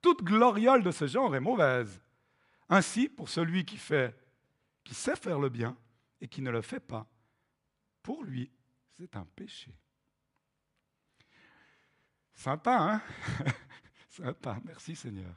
Toute 0.00 0.22
gloriole 0.22 0.82
de 0.82 0.90
ce 0.90 1.06
genre 1.06 1.34
est 1.34 1.40
mauvaise. 1.40 2.00
Ainsi, 2.68 3.08
pour 3.08 3.28
celui 3.28 3.64
qui 3.64 3.76
fait, 3.76 4.16
qui 4.84 4.94
sait 4.94 5.16
faire 5.16 5.38
le 5.38 5.48
bien 5.48 5.76
et 6.20 6.28
qui 6.28 6.42
ne 6.42 6.50
le 6.50 6.62
fait 6.62 6.80
pas, 6.80 7.06
pour 8.02 8.22
lui, 8.22 8.50
c'est 8.96 9.16
un 9.16 9.26
péché. 9.36 9.74
Sympa, 12.34 12.76
hein? 12.76 13.02
Sympa, 14.08 14.58
merci 14.64 14.94
Seigneur. 14.94 15.34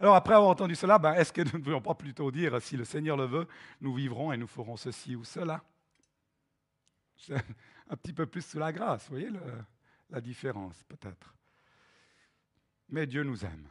Alors 0.00 0.16
après 0.16 0.34
avoir 0.34 0.50
entendu 0.50 0.74
cela, 0.74 0.98
ben, 0.98 1.14
est-ce 1.14 1.32
que 1.32 1.42
nous 1.42 1.58
ne 1.58 1.64
pouvons 1.64 1.80
pas 1.80 1.94
plutôt 1.94 2.30
dire, 2.30 2.60
si 2.60 2.76
le 2.76 2.84
Seigneur 2.84 3.16
le 3.16 3.26
veut, 3.26 3.48
nous 3.80 3.94
vivrons 3.94 4.32
et 4.32 4.36
nous 4.36 4.46
ferons 4.46 4.76
ceci 4.76 5.14
ou 5.14 5.24
cela? 5.24 5.62
un 7.88 7.96
petit 7.96 8.12
peu 8.12 8.26
plus 8.26 8.42
sous 8.42 8.58
la 8.58 8.72
grâce, 8.72 9.04
vous 9.08 9.16
voyez 9.16 9.30
la 10.10 10.20
différence 10.20 10.82
peut-être. 10.84 11.34
Mais 12.88 13.06
Dieu 13.06 13.22
nous 13.22 13.44
aime. 13.44 13.68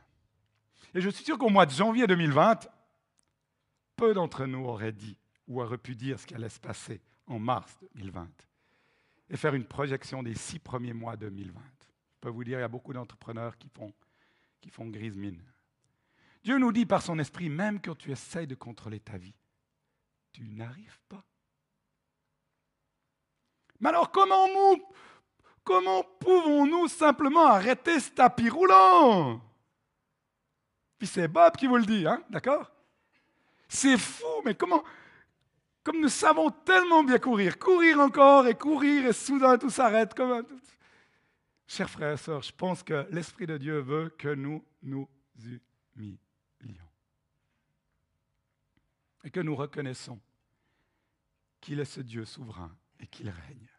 Et 0.93 1.01
je 1.01 1.10
suis 1.10 1.23
sûr 1.23 1.38
qu'au 1.38 1.49
mois 1.49 1.65
de 1.65 1.71
janvier 1.71 2.08
2020, 2.08 2.67
peu 3.95 4.13
d'entre 4.13 4.45
nous 4.45 4.65
auraient 4.65 4.91
dit 4.91 5.17
ou 5.47 5.62
auraient 5.62 5.77
pu 5.77 5.95
dire 5.95 6.19
ce 6.19 6.25
qui 6.25 6.36
allait 6.36 6.49
se 6.49 6.60
passer 6.60 7.01
en 7.27 7.39
mars 7.39 7.77
2020 7.95 8.29
et 9.29 9.38
faire 9.38 9.56
une 9.56 9.65
projection 9.65 10.23
des 10.23 10.36
six 10.36 10.60
premiers 10.60 10.93
mois 10.93 11.15
2020. 11.15 11.60
Je 11.60 12.19
peux 12.19 12.29
vous 12.29 12.43
dire, 12.43 12.60
il 12.60 12.62
y 12.62 12.65
a 12.65 12.69
beaucoup 12.69 12.93
d'entrepreneurs 12.93 13.58
qui 13.58 13.69
font, 13.69 13.93
qui 14.62 14.69
font 14.69 14.88
grise 14.88 15.17
mine. 15.17 15.41
Dieu 16.43 16.58
nous 16.58 16.71
dit 16.71 16.86
par 16.86 17.01
son 17.01 17.19
esprit, 17.19 17.49
même 17.49 17.82
quand 17.82 17.97
tu 17.97 18.12
essayes 18.12 18.47
de 18.47 18.56
contrôler 18.56 18.99
ta 18.99 19.17
vie, 19.17 19.36
tu 20.32 20.43
n'arrives 20.43 20.99
pas. 21.08 21.25
Mais 23.83 23.89
alors 23.89 24.09
comment 24.11 24.47
nous, 24.47 24.81
comment 25.61 26.05
pouvons-nous 26.21 26.87
simplement 26.87 27.47
arrêter 27.47 27.99
ce 27.99 28.11
tapis 28.11 28.47
roulant? 28.47 29.41
Puis 30.97 31.05
c'est 31.05 31.27
Bob 31.27 31.57
qui 31.57 31.67
vous 31.67 31.75
le 31.75 31.85
dit, 31.85 32.07
hein, 32.07 32.23
d'accord? 32.29 32.71
C'est 33.67 33.97
fou, 33.97 34.41
mais 34.45 34.55
comment 34.55 34.85
Comme 35.83 35.99
nous 35.99 36.07
savons 36.07 36.49
tellement 36.49 37.03
bien 37.03 37.19
courir, 37.19 37.59
courir 37.59 37.99
encore 37.99 38.47
et 38.47 38.55
courir 38.55 39.05
et 39.05 39.11
soudain 39.11 39.57
tout 39.57 39.69
s'arrête. 39.69 40.13
Chers 41.67 41.89
frères 41.89 42.13
et 42.13 42.17
sœurs, 42.17 42.41
je 42.41 42.53
pense 42.53 42.83
que 42.83 43.05
l'Esprit 43.11 43.47
de 43.47 43.57
Dieu 43.57 43.79
veut 43.79 44.15
que 44.17 44.33
nous 44.33 44.63
nous 44.81 45.09
humilions 45.97 46.17
et 49.25 49.29
que 49.29 49.41
nous 49.41 49.57
reconnaissons 49.57 50.21
qu'il 51.59 51.81
est 51.81 51.85
ce 51.85 51.99
Dieu 51.99 52.23
souverain 52.23 52.73
et 53.01 53.07
qu'il 53.07 53.29
règne. 53.29 53.72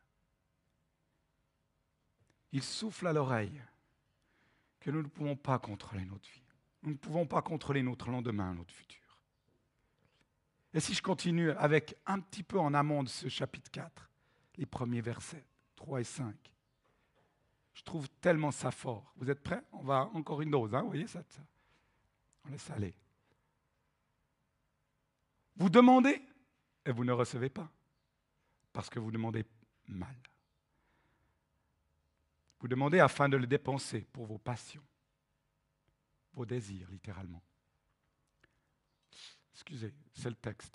Il 2.54 2.62
souffle 2.62 3.08
à 3.08 3.12
l'oreille 3.12 3.60
que 4.78 4.92
nous 4.92 5.02
ne 5.02 5.08
pouvons 5.08 5.34
pas 5.34 5.58
contrôler 5.58 6.04
notre 6.04 6.30
vie. 6.30 6.44
Nous 6.84 6.92
ne 6.92 6.96
pouvons 6.96 7.26
pas 7.26 7.42
contrôler 7.42 7.82
notre 7.82 8.10
lendemain, 8.10 8.54
notre 8.54 8.72
futur. 8.72 9.18
Et 10.72 10.78
si 10.78 10.94
je 10.94 11.02
continue 11.02 11.50
avec 11.50 11.96
un 12.06 12.20
petit 12.20 12.44
peu 12.44 12.60
en 12.60 12.72
amont 12.72 13.02
de 13.02 13.08
ce 13.08 13.28
chapitre 13.28 13.72
4, 13.72 14.08
les 14.56 14.66
premiers 14.66 15.00
versets 15.00 15.44
3 15.74 16.00
et 16.00 16.04
5, 16.04 16.32
je 17.72 17.82
trouve 17.82 18.08
tellement 18.20 18.52
ça 18.52 18.70
fort. 18.70 19.12
Vous 19.16 19.30
êtes 19.30 19.42
prêts? 19.42 19.64
On 19.72 19.82
va 19.82 20.08
encore 20.14 20.40
une 20.40 20.52
dose, 20.52 20.76
hein? 20.76 20.82
Vous 20.82 20.90
voyez 20.90 21.08
ça, 21.08 21.24
ça 21.28 21.42
On 22.44 22.50
laisse 22.50 22.70
aller. 22.70 22.94
Vous 25.56 25.70
demandez 25.70 26.22
et 26.86 26.92
vous 26.92 27.04
ne 27.04 27.12
recevez 27.12 27.48
pas 27.48 27.68
parce 28.72 28.88
que 28.88 29.00
vous 29.00 29.10
demandez 29.10 29.44
mal. 29.88 30.14
Vous 32.64 32.68
demandez 32.68 32.98
afin 32.98 33.29
de 33.29 33.37
le 33.37 33.46
dépenser 33.46 34.07
pour 34.11 34.24
vos 34.24 34.38
passions, 34.38 34.83
vos 36.33 36.46
désirs, 36.46 36.88
littéralement. 36.90 37.42
Excusez, 39.53 39.92
c'est 40.14 40.31
le 40.31 40.35
texte. 40.35 40.74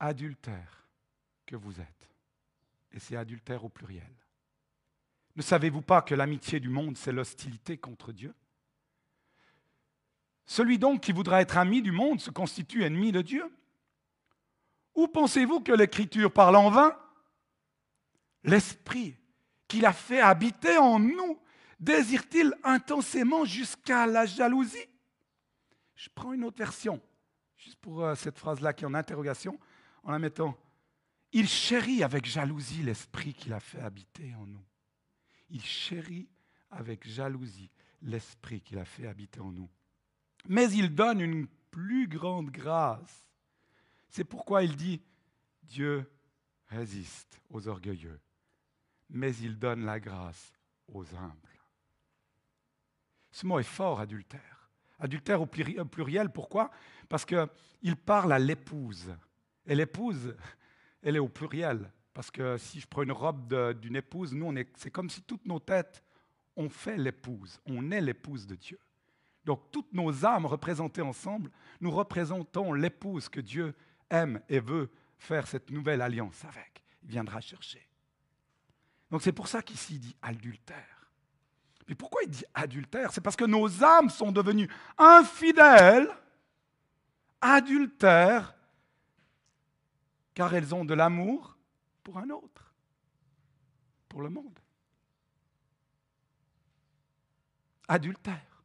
Adultère 0.00 0.88
que 1.44 1.56
vous 1.56 1.78
êtes. 1.78 2.08
Et 2.90 3.00
c'est 3.00 3.16
adultère 3.16 3.62
au 3.66 3.68
pluriel. 3.68 4.14
Ne 5.36 5.42
savez-vous 5.42 5.82
pas 5.82 6.00
que 6.00 6.14
l'amitié 6.14 6.58
du 6.58 6.70
monde, 6.70 6.96
c'est 6.96 7.12
l'hostilité 7.12 7.76
contre 7.76 8.12
Dieu? 8.12 8.34
Celui 10.46 10.78
donc 10.78 11.02
qui 11.02 11.12
voudra 11.12 11.42
être 11.42 11.58
ami 11.58 11.82
du 11.82 11.92
monde 11.92 12.18
se 12.18 12.30
constitue 12.30 12.82
ennemi 12.82 13.12
de 13.12 13.20
Dieu? 13.20 13.44
Ou 14.94 15.06
pensez-vous 15.06 15.60
que 15.60 15.72
l'Écriture 15.72 16.32
parle 16.32 16.56
en 16.56 16.70
vain 16.70 16.98
L'Esprit 18.44 19.16
qu'il 19.68 19.86
a 19.86 19.92
fait 19.92 20.20
habiter 20.20 20.76
en 20.78 20.98
nous 20.98 21.38
désire-t-il 21.82 22.54
intensément 22.62 23.44
jusqu'à 23.44 24.06
la 24.06 24.24
jalousie? 24.24 24.88
Je 25.96 26.08
prends 26.14 26.32
une 26.32 26.44
autre 26.44 26.58
version, 26.58 27.00
juste 27.56 27.78
pour 27.80 28.04
euh, 28.04 28.14
cette 28.14 28.38
phrase-là 28.38 28.72
qui 28.72 28.84
est 28.84 28.86
en 28.86 28.94
interrogation, 28.94 29.58
en 30.02 30.12
la 30.12 30.18
mettant. 30.18 30.56
Il 31.32 31.48
chérit 31.48 32.02
avec 32.02 32.24
jalousie 32.24 32.82
l'Esprit 32.82 33.34
qu'il 33.34 33.52
a 33.52 33.60
fait 33.60 33.80
habiter 33.80 34.34
en 34.34 34.46
nous. 34.46 34.64
Il 35.50 35.62
chérit 35.62 36.28
avec 36.70 37.06
jalousie 37.06 37.70
l'Esprit 38.02 38.60
qu'il 38.60 38.78
a 38.78 38.84
fait 38.84 39.06
habiter 39.06 39.40
en 39.40 39.50
nous. 39.50 39.68
Mais 40.48 40.70
il 40.72 40.94
donne 40.94 41.20
une 41.20 41.46
plus 41.70 42.08
grande 42.08 42.50
grâce. 42.50 43.28
C'est 44.08 44.24
pourquoi 44.24 44.62
il 44.62 44.76
dit, 44.76 45.00
Dieu 45.62 46.10
résiste 46.68 47.40
aux 47.50 47.68
orgueilleux, 47.68 48.20
mais 49.12 49.34
il 49.36 49.58
donne 49.58 49.84
la 49.84 50.00
grâce 50.00 50.52
aux 50.88 51.04
humbles. 51.14 51.60
Ce 53.30 53.46
mot 53.46 53.58
est 53.58 53.62
fort, 53.62 54.00
adultère. 54.00 54.70
Adultère 54.98 55.40
au 55.40 55.46
pluriel, 55.46 56.30
pourquoi? 56.30 56.70
Parce 57.08 57.24
qu'il 57.24 57.96
parle 58.04 58.32
à 58.32 58.38
l'épouse. 58.38 59.14
Et 59.66 59.74
l'épouse, 59.74 60.36
elle 61.02 61.16
est 61.16 61.20
au 61.20 61.28
pluriel. 61.28 61.90
Parce 62.14 62.30
que 62.30 62.56
si 62.58 62.80
je 62.80 62.86
prends 62.86 63.02
une 63.02 63.12
robe 63.12 63.78
d'une 63.80 63.96
épouse, 63.96 64.34
nous, 64.34 64.54
c'est 64.76 64.90
comme 64.90 65.10
si 65.10 65.22
toutes 65.22 65.46
nos 65.46 65.60
têtes, 65.60 66.02
ont 66.56 66.68
fait 66.68 66.96
l'épouse. 66.96 67.60
On 67.66 67.90
est 67.90 68.00
l'épouse 68.00 68.46
de 68.46 68.54
Dieu. 68.54 68.78
Donc 69.44 69.70
toutes 69.70 69.92
nos 69.92 70.24
âmes 70.24 70.46
représentées 70.46 71.02
ensemble, 71.02 71.50
nous 71.80 71.90
représentons 71.90 72.72
l'épouse 72.72 73.28
que 73.28 73.40
Dieu 73.40 73.74
aime 74.10 74.40
et 74.48 74.60
veut 74.60 74.90
faire 75.16 75.46
cette 75.46 75.70
nouvelle 75.70 76.02
alliance 76.02 76.44
avec. 76.44 76.84
Il 77.02 77.08
viendra 77.08 77.40
chercher. 77.40 77.88
Donc 79.12 79.20
c'est 79.20 79.32
pour 79.32 79.46
ça 79.46 79.60
qu'ici 79.60 79.96
il 79.96 80.00
dit 80.00 80.16
adultère. 80.22 81.10
Mais 81.86 81.94
pourquoi 81.94 82.22
il 82.22 82.30
dit 82.30 82.44
adultère? 82.54 83.12
C'est 83.12 83.20
parce 83.20 83.36
que 83.36 83.44
nos 83.44 83.84
âmes 83.84 84.08
sont 84.08 84.32
devenues 84.32 84.70
infidèles, 84.96 86.08
adultères, 87.38 88.54
car 90.32 90.54
elles 90.54 90.74
ont 90.74 90.86
de 90.86 90.94
l'amour 90.94 91.58
pour 92.02 92.16
un 92.16 92.30
autre, 92.30 92.72
pour 94.08 94.22
le 94.22 94.30
monde. 94.30 94.58
Adultère. 97.88 98.62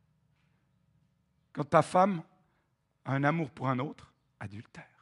Quand 1.51 1.65
ta 1.65 1.81
femme 1.81 2.23
a 3.03 3.11
un 3.11 3.25
amour 3.25 3.49
pour 3.49 3.67
un 3.67 3.79
autre, 3.79 4.13
adultère. 4.39 4.96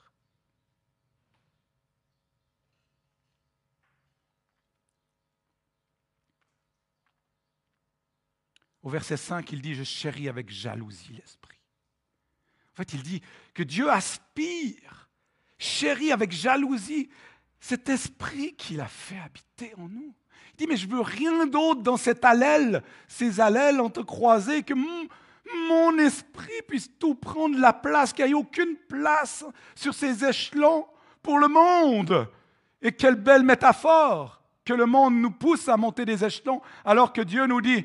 Au 8.85 8.89
verset 8.89 9.17
5, 9.17 9.51
il 9.51 9.61
dit, 9.63 9.73
je 9.73 9.83
chéris 9.83 10.29
avec 10.29 10.47
jalousie 10.51 11.13
l'esprit. 11.13 11.57
En 12.71 12.75
fait, 12.75 12.93
il 12.93 13.01
dit 13.01 13.19
que 13.55 13.63
Dieu 13.63 13.89
aspire, 13.89 15.09
chérit 15.57 16.11
avec 16.11 16.31
jalousie 16.31 17.09
cet 17.59 17.89
esprit 17.89 18.53
qu'il 18.53 18.79
a 18.79 18.87
fait 18.87 19.17
habiter 19.17 19.73
en 19.79 19.89
nous. 19.89 20.13
Il 20.51 20.57
dit, 20.57 20.67
mais 20.67 20.77
je 20.77 20.87
veux 20.87 21.01
rien 21.01 21.47
d'autre 21.47 21.81
dans 21.81 21.97
cette 21.97 22.23
allèle, 22.23 22.83
ces 23.07 23.39
allèles 23.39 23.81
entrecroisées, 23.81 24.61
que 24.61 24.75
mon, 24.75 25.07
mon 25.67 25.97
esprit 25.97 26.61
puisse 26.67 26.91
tout 26.99 27.15
prendre 27.15 27.57
la 27.57 27.73
place, 27.73 28.13
qu'il 28.13 28.25
n'y 28.25 28.31
ait 28.31 28.35
aucune 28.35 28.75
place 28.87 29.43
sur 29.73 29.95
ces 29.95 30.23
échelons 30.23 30.85
pour 31.23 31.39
le 31.39 31.47
monde. 31.47 32.29
Et 32.83 32.91
quelle 32.91 33.15
belle 33.15 33.41
métaphore 33.41 34.43
que 34.63 34.73
le 34.73 34.85
monde 34.85 35.15
nous 35.15 35.31
pousse 35.31 35.67
à 35.69 35.75
monter 35.75 36.05
des 36.05 36.23
échelons, 36.23 36.61
alors 36.83 37.13
que 37.13 37.21
Dieu 37.21 37.47
nous 37.47 37.61
dit, 37.61 37.83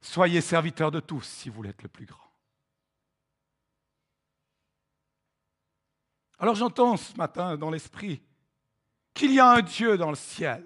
Soyez 0.00 0.40
serviteurs 0.40 0.90
de 0.90 1.00
tous 1.00 1.22
si 1.22 1.48
vous 1.48 1.56
voulez 1.56 1.70
être 1.70 1.82
le 1.82 1.88
plus 1.88 2.06
grand. 2.06 2.28
Alors 6.38 6.54
j'entends 6.54 6.96
ce 6.96 7.16
matin 7.16 7.56
dans 7.56 7.70
l'esprit 7.70 8.22
qu'il 9.12 9.32
y 9.32 9.40
a 9.40 9.50
un 9.50 9.60
Dieu 9.60 9.98
dans 9.98 10.10
le 10.10 10.16
ciel 10.16 10.64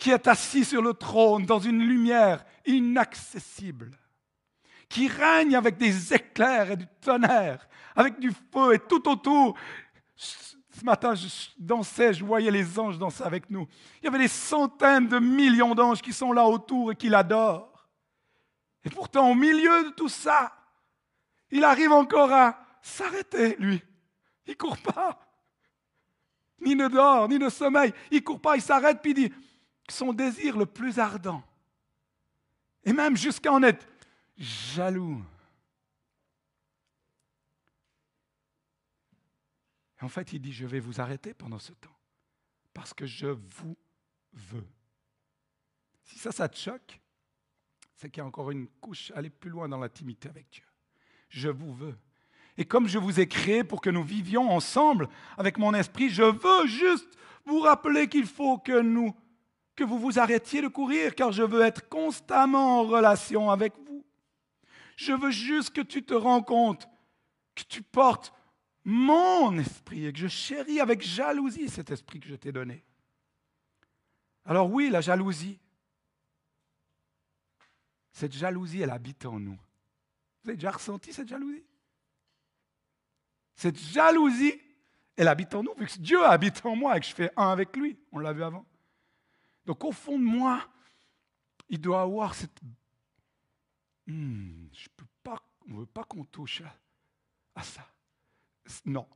qui 0.00 0.10
est 0.10 0.26
assis 0.26 0.64
sur 0.64 0.80
le 0.80 0.94
trône 0.94 1.44
dans 1.44 1.58
une 1.58 1.86
lumière 1.86 2.42
inaccessible, 2.64 3.90
qui 4.88 5.06
règne 5.06 5.54
avec 5.54 5.76
des 5.76 6.14
éclairs 6.14 6.70
et 6.70 6.76
du 6.76 6.86
tonnerre, 7.02 7.68
avec 7.94 8.18
du 8.18 8.32
feu 8.32 8.74
et 8.74 8.78
tout 8.78 9.06
autour. 9.06 9.58
Ce 10.16 10.84
matin, 10.84 11.14
je 11.14 11.28
dansais, 11.58 12.14
je 12.14 12.24
voyais 12.24 12.50
les 12.50 12.78
anges 12.78 12.98
danser 12.98 13.22
avec 13.22 13.50
nous. 13.50 13.68
Il 14.00 14.06
y 14.06 14.08
avait 14.08 14.18
des 14.18 14.28
centaines 14.28 15.06
de 15.06 15.18
millions 15.18 15.74
d'anges 15.74 16.00
qui 16.00 16.14
sont 16.14 16.32
là 16.32 16.46
autour 16.46 16.92
et 16.92 16.96
qui 16.96 17.10
l'adorent. 17.10 17.69
Et 18.84 18.90
pourtant, 18.90 19.30
au 19.30 19.34
milieu 19.34 19.84
de 19.84 19.90
tout 19.90 20.08
ça, 20.08 20.56
il 21.50 21.64
arrive 21.64 21.92
encore 21.92 22.32
à 22.32 22.58
s'arrêter, 22.82 23.56
lui. 23.58 23.82
Il 24.46 24.50
ne 24.50 24.56
court 24.56 24.78
pas. 24.78 25.18
Ni 26.60 26.74
ne 26.74 26.88
dort, 26.88 27.28
ni 27.28 27.38
ne 27.38 27.48
sommeille. 27.48 27.92
Il 28.10 28.18
ne 28.18 28.24
court 28.24 28.40
pas, 28.40 28.56
il 28.56 28.62
s'arrête, 28.62 29.00
puis 29.02 29.12
il 29.12 29.28
dit 29.28 29.32
son 29.88 30.12
désir 30.12 30.56
le 30.56 30.66
plus 30.66 30.98
ardent. 30.98 31.42
Et 32.84 32.92
même 32.92 33.16
jusqu'à 33.16 33.52
en 33.52 33.62
être 33.62 33.86
jaloux. 34.36 35.22
en 40.02 40.08
fait, 40.08 40.32
il 40.32 40.40
dit, 40.40 40.52
je 40.52 40.66
vais 40.66 40.80
vous 40.80 41.00
arrêter 41.00 41.34
pendant 41.34 41.58
ce 41.58 41.72
temps, 41.72 41.96
parce 42.72 42.94
que 42.94 43.06
je 43.06 43.26
vous 43.26 43.76
veux. 44.32 44.66
Si 46.04 46.18
ça, 46.18 46.32
ça 46.32 46.48
te 46.48 46.56
choque, 46.56 47.00
c'est 48.00 48.08
qu'il 48.08 48.22
y 48.22 48.24
a 48.24 48.26
encore 48.26 48.50
une 48.50 48.66
couche, 48.80 49.12
aller 49.14 49.28
plus 49.28 49.50
loin 49.50 49.68
dans 49.68 49.76
l'intimité 49.76 50.30
avec 50.30 50.48
Dieu. 50.50 50.64
Je 51.28 51.50
vous 51.50 51.74
veux. 51.74 51.98
Et 52.56 52.64
comme 52.64 52.88
je 52.88 52.98
vous 52.98 53.20
ai 53.20 53.28
créé 53.28 53.62
pour 53.62 53.82
que 53.82 53.90
nous 53.90 54.02
vivions 54.02 54.50
ensemble 54.50 55.06
avec 55.36 55.58
mon 55.58 55.74
esprit, 55.74 56.08
je 56.08 56.22
veux 56.22 56.66
juste 56.66 57.18
vous 57.44 57.60
rappeler 57.60 58.08
qu'il 58.08 58.24
faut 58.24 58.56
que 58.56 58.80
nous, 58.80 59.14
que 59.76 59.84
vous 59.84 59.98
vous 59.98 60.18
arrêtiez 60.18 60.62
de 60.62 60.68
courir, 60.68 61.14
car 61.14 61.30
je 61.30 61.42
veux 61.42 61.60
être 61.60 61.90
constamment 61.90 62.80
en 62.80 62.84
relation 62.84 63.50
avec 63.50 63.74
vous. 63.86 64.02
Je 64.96 65.12
veux 65.12 65.30
juste 65.30 65.74
que 65.74 65.82
tu 65.82 66.02
te 66.02 66.14
rends 66.14 66.42
compte 66.42 66.88
que 67.54 67.64
tu 67.64 67.82
portes 67.82 68.32
mon 68.82 69.58
esprit 69.58 70.06
et 70.06 70.12
que 70.14 70.20
je 70.20 70.28
chéris 70.28 70.80
avec 70.80 71.02
jalousie 71.02 71.68
cet 71.68 71.90
esprit 71.90 72.18
que 72.18 72.28
je 72.28 72.34
t'ai 72.36 72.50
donné. 72.50 72.82
Alors 74.46 74.72
oui, 74.72 74.88
la 74.88 75.02
jalousie, 75.02 75.58
cette 78.20 78.34
jalousie, 78.34 78.82
elle 78.82 78.90
habite 78.90 79.24
en 79.24 79.40
nous. 79.40 79.58
Vous 80.42 80.50
avez 80.50 80.56
déjà 80.56 80.72
ressenti 80.72 81.10
cette 81.10 81.28
jalousie? 81.28 81.64
Cette 83.54 83.78
jalousie, 83.78 84.60
elle 85.16 85.28
habite 85.28 85.54
en 85.54 85.62
nous, 85.62 85.74
vu 85.78 85.86
que 85.86 85.98
Dieu 85.98 86.22
habite 86.24 86.64
en 86.66 86.76
moi 86.76 86.96
et 86.96 87.00
que 87.00 87.06
je 87.06 87.14
fais 87.14 87.32
un 87.34 87.48
avec 87.48 87.74
lui. 87.76 87.98
On 88.12 88.18
l'a 88.18 88.34
vu 88.34 88.42
avant. 88.42 88.66
Donc 89.64 89.84
au 89.84 89.92
fond 89.92 90.18
de 90.18 90.24
moi, 90.24 90.68
il 91.70 91.80
doit 91.80 92.02
avoir 92.02 92.34
cette... 92.34 92.60
Hmm, 94.06 94.66
je 94.72 94.88
peux 94.94 95.06
pas, 95.22 95.42
on 95.68 95.72
ne 95.72 95.80
veut 95.80 95.86
pas 95.86 96.04
qu'on 96.04 96.24
touche 96.24 96.62
à 97.54 97.62
ça. 97.62 97.86
Non. 98.84 99.08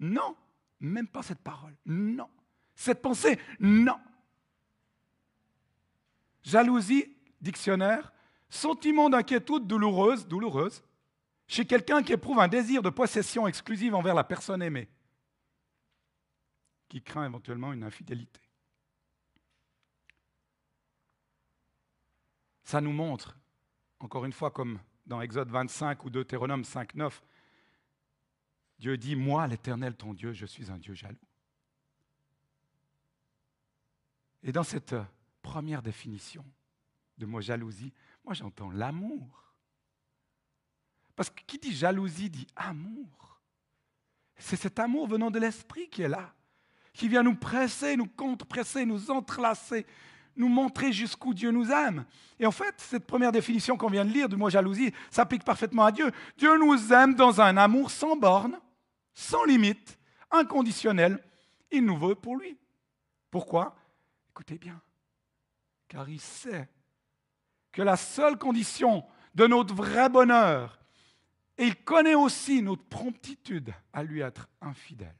Non. 0.00 0.36
Même 0.80 1.06
pas 1.06 1.22
cette 1.22 1.40
parole. 1.42 1.76
Non. 1.86 2.28
Cette 2.74 3.00
pensée. 3.00 3.38
Non. 3.60 4.00
Jalousie, 6.42 7.13
dictionnaire, 7.44 8.12
sentiment 8.48 9.08
d'inquiétude 9.08 9.66
douloureuse, 9.66 10.26
douloureuse, 10.26 10.82
chez 11.46 11.66
quelqu'un 11.66 12.02
qui 12.02 12.12
éprouve 12.12 12.40
un 12.40 12.48
désir 12.48 12.82
de 12.82 12.90
possession 12.90 13.46
exclusive 13.46 13.94
envers 13.94 14.14
la 14.14 14.24
personne 14.24 14.62
aimée, 14.62 14.88
qui 16.88 17.02
craint 17.02 17.26
éventuellement 17.26 17.72
une 17.72 17.84
infidélité. 17.84 18.40
Ça 22.64 22.80
nous 22.80 22.92
montre, 22.92 23.38
encore 24.00 24.24
une 24.24 24.32
fois, 24.32 24.50
comme 24.50 24.80
dans 25.06 25.20
Exode 25.20 25.50
25 25.50 26.04
ou 26.04 26.10
Deutéronome 26.10 26.64
5, 26.64 26.94
9, 26.94 27.22
Dieu 28.78 28.96
dit, 28.96 29.16
moi, 29.16 29.46
l'Éternel, 29.46 29.94
ton 29.94 30.14
Dieu, 30.14 30.32
je 30.32 30.46
suis 30.46 30.70
un 30.70 30.78
Dieu 30.78 30.94
jaloux. 30.94 31.18
Et 34.42 34.50
dans 34.50 34.62
cette 34.62 34.96
première 35.42 35.82
définition, 35.82 36.44
de 37.18 37.26
mot 37.26 37.40
jalousie, 37.40 37.92
moi 38.24 38.34
j'entends 38.34 38.70
l'amour. 38.70 39.54
Parce 41.16 41.30
que 41.30 41.42
qui 41.46 41.58
dit 41.58 41.74
jalousie 41.74 42.30
dit 42.30 42.46
amour. 42.56 43.40
C'est 44.36 44.56
cet 44.56 44.78
amour 44.78 45.06
venant 45.06 45.30
de 45.30 45.38
l'esprit 45.38 45.88
qui 45.88 46.02
est 46.02 46.08
là, 46.08 46.34
qui 46.92 47.08
vient 47.08 47.22
nous 47.22 47.36
presser, 47.36 47.96
nous 47.96 48.08
contre-presser, 48.08 48.84
nous 48.84 49.10
entrelacer, 49.10 49.86
nous 50.36 50.48
montrer 50.48 50.92
jusqu'où 50.92 51.32
Dieu 51.32 51.50
nous 51.50 51.70
aime. 51.70 52.04
Et 52.40 52.46
en 52.46 52.50
fait, 52.50 52.74
cette 52.78 53.06
première 53.06 53.30
définition 53.30 53.76
qu'on 53.76 53.88
vient 53.88 54.04
de 54.04 54.10
lire 54.10 54.28
du 54.28 54.36
mot 54.36 54.50
jalousie 54.50 54.92
s'applique 55.10 55.44
parfaitement 55.44 55.84
à 55.84 55.92
Dieu. 55.92 56.10
Dieu 56.36 56.58
nous 56.58 56.92
aime 56.92 57.14
dans 57.14 57.40
un 57.40 57.56
amour 57.56 57.90
sans 57.90 58.16
borne, 58.16 58.58
sans 59.12 59.44
limite, 59.44 59.98
inconditionnel. 60.30 61.22
Il 61.70 61.84
nous 61.84 61.96
veut 61.96 62.16
pour 62.16 62.36
lui. 62.36 62.58
Pourquoi? 63.30 63.76
Écoutez 64.30 64.58
bien, 64.58 64.80
car 65.86 66.08
il 66.08 66.20
sait 66.20 66.68
que 67.74 67.82
la 67.82 67.96
seule 67.96 68.38
condition 68.38 69.04
de 69.34 69.46
notre 69.46 69.74
vrai 69.74 70.08
bonheur, 70.08 70.78
et 71.58 71.66
il 71.66 71.76
connaît 71.76 72.14
aussi 72.14 72.62
notre 72.62 72.84
promptitude 72.84 73.74
à 73.92 74.02
lui 74.02 74.20
être 74.20 74.48
infidèle. 74.60 75.14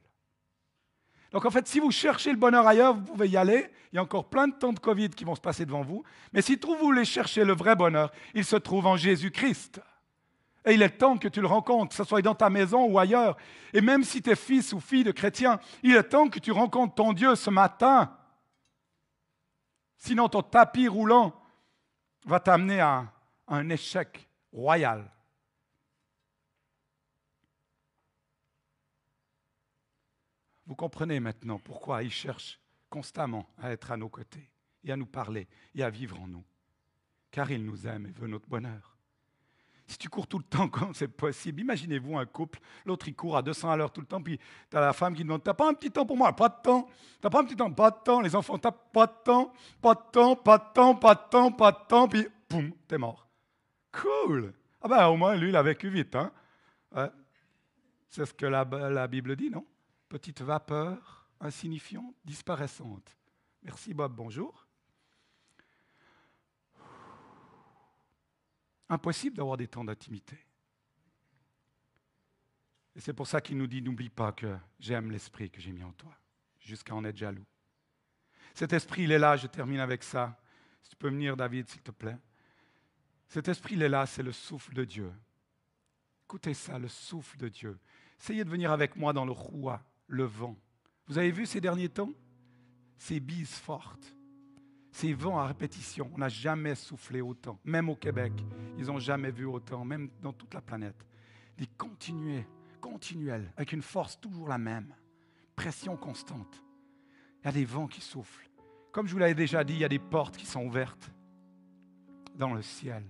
Donc 1.33 1.45
en 1.45 1.51
fait, 1.51 1.67
si 1.67 1.81
vous 1.81 1.91
cherchez 1.91 2.31
le 2.31 2.37
bonheur 2.37 2.67
ailleurs, 2.67 2.95
vous 2.95 3.03
pouvez 3.03 3.29
y 3.29 3.37
aller. 3.37 3.69
Il 3.93 3.97
y 3.97 3.99
a 3.99 4.03
encore 4.03 4.31
plein 4.31 4.47
de 4.47 4.55
temps 4.55 4.73
de 4.73 4.79
Covid 4.79 5.11
qui 5.11 5.25
vont 5.25 5.35
se 5.35 5.41
passer 5.41 5.67
devant 5.67 5.83
vous. 5.83 6.05
Mais 6.33 6.43
si 6.43 6.57
vous 6.57 6.77
voulez 6.77 7.05
chercher 7.05 7.45
le 7.45 7.55
vrai 7.55 7.75
bonheur, 7.75 8.13
il 8.35 8.45
se 8.45 8.57
trouve 8.57 8.87
en 8.87 8.97
Jésus-Christ. 8.97 9.81
Et 10.65 10.75
il 10.75 10.83
est 10.83 10.91
temps 10.91 11.19
que 11.19 11.29
tu 11.29 11.41
le 11.41 11.49
rencontres, 11.49 11.91
que 11.91 11.97
ce 11.97 12.05
soit 12.05 12.23
dans 12.23 12.37
ta 12.37 12.51
maison 12.51 12.85
ou 12.87 13.01
ailleurs. 13.01 13.37
Et 13.73 13.81
même 13.81 14.05
si 14.05 14.23
tu 14.23 14.31
es 14.31 14.37
fils 14.37 14.73
ou 14.73 14.81
fille 14.81 15.05
de 15.05 15.11
chrétien, 15.11 15.59
il 15.83 15.97
est 15.97 16.05
temps 16.05 16.29
que 16.29 16.39
tu 16.39 16.53
rencontres 16.53 16.95
ton 16.95 17.13
Dieu 17.13 17.35
ce 17.35 17.51
matin. 17.51 18.17
Sinon, 19.99 20.29
ton 20.29 20.43
tapis 20.43 20.87
roulant 20.87 21.35
va 22.25 22.41
t'amener 22.41 22.81
à 22.81 23.13
un 23.47 23.69
échec 23.69 24.29
royal. 24.53 25.11
Vous 30.67 30.75
comprenez 30.75 31.21
maintenant 31.21 31.59
pourquoi 31.59 32.03
il 32.03 32.11
cherche 32.11 32.59
constamment 32.89 33.47
à 33.59 33.71
être 33.71 33.91
à 33.91 33.97
nos 33.97 34.09
côtés 34.09 34.51
et 34.83 34.93
à 34.93 34.97
nous 34.97 35.07
parler 35.07 35.49
et 35.75 35.83
à 35.83 35.91
vivre 35.91 36.21
en 36.21 36.27
nous, 36.27 36.45
car 37.31 37.51
il 37.51 37.65
nous 37.65 37.87
aime 37.87 38.07
et 38.07 38.13
veut 38.13 38.29
notre 38.29 38.49
bonheur. 38.49 38.94
Si 39.87 39.99
tu 39.99 40.09
cours 40.09 40.27
tout 40.27 40.39
le 40.39 40.45
temps 40.45 40.69
quand 40.71 40.95
c'est 40.95 41.09
possible, 41.09 41.61
imaginez-vous 41.61 42.17
un 42.17 42.27
couple, 42.27 42.61
l'autre 42.87 43.09
il 43.09 43.15
court 43.15 43.37
à 43.37 43.43
200 43.43 43.71
à 43.71 43.77
l'heure 43.77 43.93
tout 43.93 44.01
le 44.01 44.07
temps, 44.07 44.23
puis 44.23 44.39
tu 44.71 44.77
as 44.77 44.81
la 44.81 44.93
femme 44.93 45.15
qui 45.15 45.23
demande 45.23 45.43
T'as 45.43 45.55
pas 45.55 45.69
un 45.69 45.75
petit 45.75 45.91
temps 45.91 46.07
pour 46.07 46.17
moi? 46.17 46.35
Pas 46.35 46.49
de 46.49 46.63
temps. 46.63 46.89
T'as 47.21 47.31
pas 47.31 47.41
un 47.41 47.45
petit 47.45 47.57
temps? 47.57 47.71
Pas 47.71 47.91
de 47.91 47.97
temps. 48.03 48.21
Les 48.21 48.35
enfants, 48.35 48.59
t'as 48.59 48.73
pas 48.73 49.07
de 49.07 49.13
temps, 49.25 49.53
pas 49.81 49.95
de 49.95 50.01
temps, 50.11 50.37
pas 50.37 50.59
de 50.59 50.73
temps, 50.73 50.95
pas 50.95 51.15
de 51.15 51.29
temps, 51.31 51.53
pas 51.53 51.73
de 51.73 51.87
temps, 51.89 52.09
puis 52.09 52.27
boum, 52.49 52.73
t'es 52.89 52.99
mort. 52.99 53.29
Cool 53.93 54.55
Ah 54.83 54.89
ben 54.89 55.07
au 55.09 55.17
moins 55.17 55.37
lui 55.37 55.51
il 55.51 55.57
a 55.57 55.63
vécu 55.63 55.89
vite. 55.89 56.17
Hein 56.17 56.33
C'est 58.09 58.27
ce 58.27 58.35
que 58.35 58.47
la, 58.47 58.65
la 58.65 59.07
Bible 59.07 59.37
dit, 59.37 59.51
non? 59.51 59.67
Petite 60.09 60.43
vapeur 60.43 61.29
insignifiante, 61.41 62.15
disparaissante. 62.25 63.17
Merci 63.63 63.95
Bob, 63.95 64.15
bonjour. 64.15 64.64
Impossible 68.89 69.37
d'avoir 69.37 69.57
des 69.57 69.69
temps 69.69 69.85
d'intimité. 69.85 70.39
Et 72.97 73.01
c'est 73.01 73.13
pour 73.13 73.27
ça 73.27 73.41
qu'il 73.41 73.57
nous 73.57 73.67
dit, 73.67 73.83
n'oublie 73.83 74.11
pas 74.11 74.33
que 74.33 74.57
j'aime 74.79 75.11
l'esprit 75.11 75.51
que 75.51 75.61
j'ai 75.61 75.73
mis 75.73 75.83
en 75.83 75.93
toi, 75.93 76.17
jusqu'à 76.61 76.95
en 76.95 77.05
être 77.05 77.17
jaloux. 77.17 77.47
Cet 78.55 78.73
esprit, 78.73 79.03
il 79.03 79.13
est 79.13 79.19
là, 79.19 79.37
je 79.37 79.49
termine 79.49 79.81
avec 79.81 80.05
ça. 80.05 80.41
Si 80.83 80.91
tu 80.91 80.97
peux 80.97 81.09
venir, 81.09 81.37
David, 81.37 81.69
s'il 81.69 81.83
te 81.83 81.91
plaît. 81.91 82.19
Cet 83.27 83.49
esprit, 83.49 83.75
il 83.75 83.83
est 83.83 83.89
là, 83.89 84.07
c'est 84.07 84.23
le 84.23 84.31
souffle 84.31 84.75
de 84.75 84.85
Dieu. 84.85 85.13
Écoutez 86.27 86.55
ça, 86.55 86.79
le 86.79 86.89
souffle 86.89 87.37
de 87.37 87.49
Dieu. 87.49 87.79
Essayez 88.21 88.45
de 88.45 88.51
venir 88.51 88.71
avec 88.71 88.95
moi 88.97 89.13
dans 89.13 89.25
le 89.25 89.33
roi, 89.33 89.83
le 90.07 90.25
vent. 90.25 90.57
Vous 91.07 91.19
avez 91.19 91.33
vu 91.33 91.47
ces 91.47 91.61
derniers 91.61 91.89
temps? 91.89 92.13
Ces 92.97 93.19
bises 93.19 93.57
fortes, 93.57 94.15
ces 94.95 95.13
vents 95.13 95.41
à 95.41 95.49
répétition. 95.49 96.09
On 96.15 96.19
n'a 96.19 96.29
jamais 96.29 96.77
soufflé 96.77 97.21
autant, 97.21 97.59
même 97.65 97.89
au 97.89 97.97
Québec. 97.97 98.33
Ils 98.79 98.87
n'ont 98.87 99.01
jamais 99.01 99.33
vu 99.33 99.45
autant, 99.45 99.85
même 99.85 100.09
dans 100.23 100.33
toute 100.33 100.55
la 100.55 100.61
planète. 100.61 101.05
Des 101.59 101.67
continuels, 101.67 102.47
continuels, 102.81 103.53
avec 103.57 103.73
une 103.73 103.83
force 103.83 104.21
toujours 104.21 104.47
la 104.47 104.57
même, 104.57 104.95
pression 105.57 105.97
constante. 105.97 106.63
Il 107.43 107.47
y 107.47 107.49
a 107.49 107.53
des 107.53 107.65
vents 107.65 107.89
qui 107.89 108.01
soufflent. 108.01 108.49
Comme 108.93 109.09
je 109.09 109.13
vous 109.15 109.19
l'avais 109.19 109.35
déjà 109.35 109.65
dit, 109.65 109.73
il 109.73 109.81
y 109.81 109.85
a 109.85 109.89
des 109.89 109.99
portes 109.99 110.37
qui 110.37 110.47
sont 110.47 110.65
ouvertes 110.65 111.11
dans 112.37 112.55
le 112.55 112.63
ciel. 112.63 113.03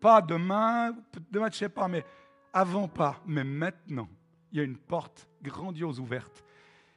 Pas 0.00 0.22
demain, 0.22 0.92
demain 1.32 1.46
je 1.46 1.56
ne 1.56 1.58
sais 1.58 1.68
pas, 1.68 1.88
mais 1.88 2.04
avant 2.52 2.86
pas, 2.86 3.20
mais 3.26 3.42
maintenant, 3.42 4.08
il 4.52 4.58
y 4.58 4.60
a 4.60 4.64
une 4.64 4.78
porte 4.78 5.28
grandiose 5.42 5.98
ouverte. 5.98 6.44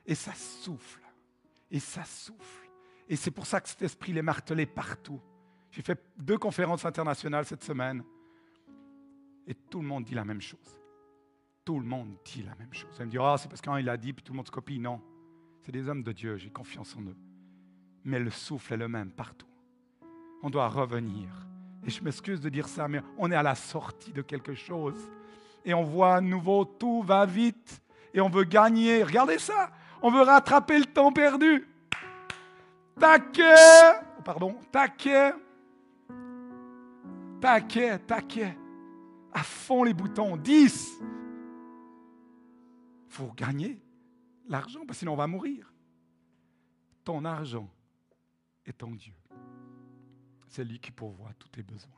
Et 0.06 0.14
ça 0.14 0.34
souffle, 0.36 1.02
et 1.72 1.80
ça 1.80 2.04
souffle. 2.04 2.67
Et 3.10 3.16
c'est 3.16 3.32
pour 3.32 3.46
ça 3.46 3.62
que 3.62 3.70
cet 3.70 3.82
esprit 3.82 4.14
l'est 4.14 4.22
martelé 4.22 4.66
partout. 4.66 5.22
J'ai 5.72 5.82
fait 5.82 6.02
deux 6.18 6.38
conférences 6.38 6.86
internationales 6.86 7.46
cette 7.46 7.64
semaine 7.64 8.04
et 9.46 9.54
tout 9.54 9.82
le 9.82 9.88
monde 9.88 10.04
dit 10.04 10.16
la 10.16 10.26
même 10.26 10.42
chose. 10.42 10.80
Tout 11.64 11.80
le 11.80 11.86
monde 11.86 12.16
dit 12.26 12.44
la 12.44 12.56
même 12.56 12.74
chose. 12.74 12.90
Vous 12.98 13.06
me 13.06 13.10
dire, 13.10 13.24
ah, 13.24 13.38
c'est 13.38 13.50
parce 13.50 13.62
qu'il 13.62 13.90
a 13.90 13.98
dit, 13.98 14.14
puis 14.14 14.24
tout 14.24 14.34
le 14.34 14.38
monde 14.38 14.48
se 14.48 14.52
copie. 14.52 14.80
Non, 14.80 15.02
c'est 15.62 15.72
des 15.72 15.88
hommes 15.88 16.04
de 16.04 16.12
Dieu, 16.12 16.38
j'ai 16.38 16.50
confiance 16.50 16.96
en 16.96 17.02
eux. 17.02 17.18
Mais 18.04 18.20
le 18.20 18.32
souffle 18.32 18.74
est 18.74 18.78
le 18.78 18.88
même 18.88 19.12
partout. 19.12 19.48
On 20.44 20.50
doit 20.50 20.68
revenir. 20.70 21.30
Et 21.86 21.90
je 21.90 22.04
m'excuse 22.04 22.40
de 22.40 22.50
dire 22.50 22.68
ça, 22.68 22.88
mais 22.88 23.02
on 23.18 23.32
est 23.32 23.36
à 23.36 23.44
la 23.44 23.56
sortie 23.56 24.12
de 24.12 24.22
quelque 24.22 24.54
chose. 24.54 25.10
Et 25.66 25.74
on 25.74 25.84
voit 25.84 26.16
à 26.16 26.22
nouveau, 26.22 26.64
tout 26.66 27.02
va 27.02 27.26
vite. 27.26 27.82
Et 28.14 28.22
on 28.22 28.30
veut 28.30 28.46
gagner. 28.46 29.04
Regardez 29.04 29.38
ça. 29.38 29.72
On 30.02 30.12
veut 30.12 30.22
rattraper 30.22 30.80
le 30.80 30.86
temps 30.86 31.12
perdu 31.12 31.68
taquet, 33.00 34.02
oh, 34.18 34.22
pardon, 34.24 34.56
taquet, 34.72 35.34
taquet, 37.40 38.00
taquet, 38.00 38.58
à 39.32 39.44
fond 39.44 39.84
les 39.84 39.94
boutons, 39.94 40.38
10. 40.38 41.02
Il 41.02 41.06
faut 43.08 43.32
gagner 43.34 43.80
l'argent, 44.48 44.86
parce 44.86 44.98
que 44.98 45.00
sinon 45.00 45.14
on 45.14 45.18
va 45.18 45.28
mourir. 45.28 45.72
Ton 47.04 47.26
argent 47.26 47.70
est 48.66 48.84
en 48.84 48.92
Dieu. 48.92 49.14
C'est 50.48 50.64
lui 50.64 50.80
qui 50.80 50.92
pourvoit 50.92 51.32
tous 51.40 51.50
tes 51.50 51.64
besoins. 51.64 51.92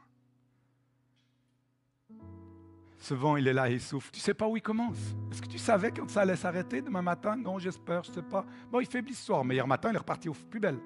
Ce 3.00 3.14
vent, 3.14 3.38
il 3.38 3.48
est 3.48 3.54
là, 3.54 3.70
il 3.70 3.80
souffle. 3.80 4.12
Tu 4.12 4.20
sais 4.20 4.34
pas 4.34 4.46
où 4.46 4.58
il 4.58 4.62
commence. 4.62 4.98
Est-ce 5.32 5.42
que 5.42 5.48
tu 5.48 5.58
savais 5.58 5.92
quand 5.92 6.10
ça 6.10 6.22
allait 6.22 6.36
s'arrêter 6.36 6.82
demain 6.82 7.02
matin? 7.02 7.38
Non, 7.38 7.58
j'espère, 7.58 8.04
je 8.04 8.12
sais 8.12 8.22
pas. 8.22 8.46
Bon, 8.70 8.82
il 8.82 8.88
faiblit 8.88 9.14
ce 9.14 9.26
soir, 9.26 9.46
mais 9.46 9.56
hier 9.56 9.66
matin, 9.66 9.90
il 9.90 9.96
est 9.96 10.00
reparti 10.00 10.28
au 10.28 10.34
plus 10.34 10.60
belle. 10.60 10.78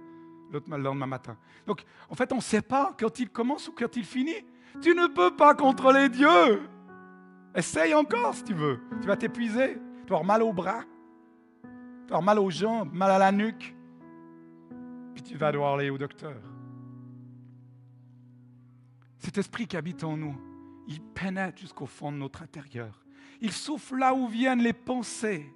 L'autre 0.52 0.70
le 0.70 0.84
lendemain 0.84 1.08
matin. 1.08 1.36
Donc, 1.66 1.84
en 2.10 2.14
fait, 2.14 2.32
on 2.32 2.36
ne 2.36 2.42
sait 2.42 2.62
pas 2.62 2.96
quand 3.00 3.20
il 3.20 3.30
commence 3.30 3.68
ou 3.68 3.72
quand 3.72 3.96
il 3.96 4.06
finit. 4.06 4.46
Tu 4.80 4.94
ne 4.94 5.08
peux 5.08 5.36
pas 5.36 5.56
contrôler 5.56 6.08
Dieu. 6.10 6.62
Essaye 7.56 7.96
encore 7.96 8.36
si 8.36 8.44
tu 8.44 8.54
veux. 8.54 8.80
Tu 9.02 9.08
vas 9.08 9.18
t'épuiser. 9.18 9.80
Tu 10.06 10.10
vas 10.10 10.18
avoir 10.18 10.24
mal 10.24 10.44
aux 10.44 10.54
bras. 10.54 10.84
Tu 11.64 12.10
vas 12.10 12.18
avoir 12.18 12.22
mal 12.22 12.38
aux 12.38 12.52
jambes, 12.52 12.94
mal 12.94 13.10
à 13.10 13.18
la 13.18 13.32
nuque. 13.32 13.76
Puis 15.16 15.24
tu 15.24 15.36
vas 15.36 15.52
devoir 15.52 15.74
aller 15.74 15.90
au 15.90 15.98
docteur. 15.98 16.36
Cet 19.18 19.40
esprit 19.40 19.66
qui 19.66 19.78
habite 19.78 20.04
en 20.04 20.18
nous, 20.18 20.36
il 20.88 21.02
pénètre 21.02 21.60
jusqu'au 21.60 21.86
fond 21.86 22.12
de 22.12 22.18
notre 22.18 22.42
intérieur. 22.42 23.04
Il 23.42 23.52
souffle 23.52 23.98
là 23.98 24.14
où 24.14 24.28
viennent 24.28 24.62
les 24.62 24.74
pensées 24.74 25.54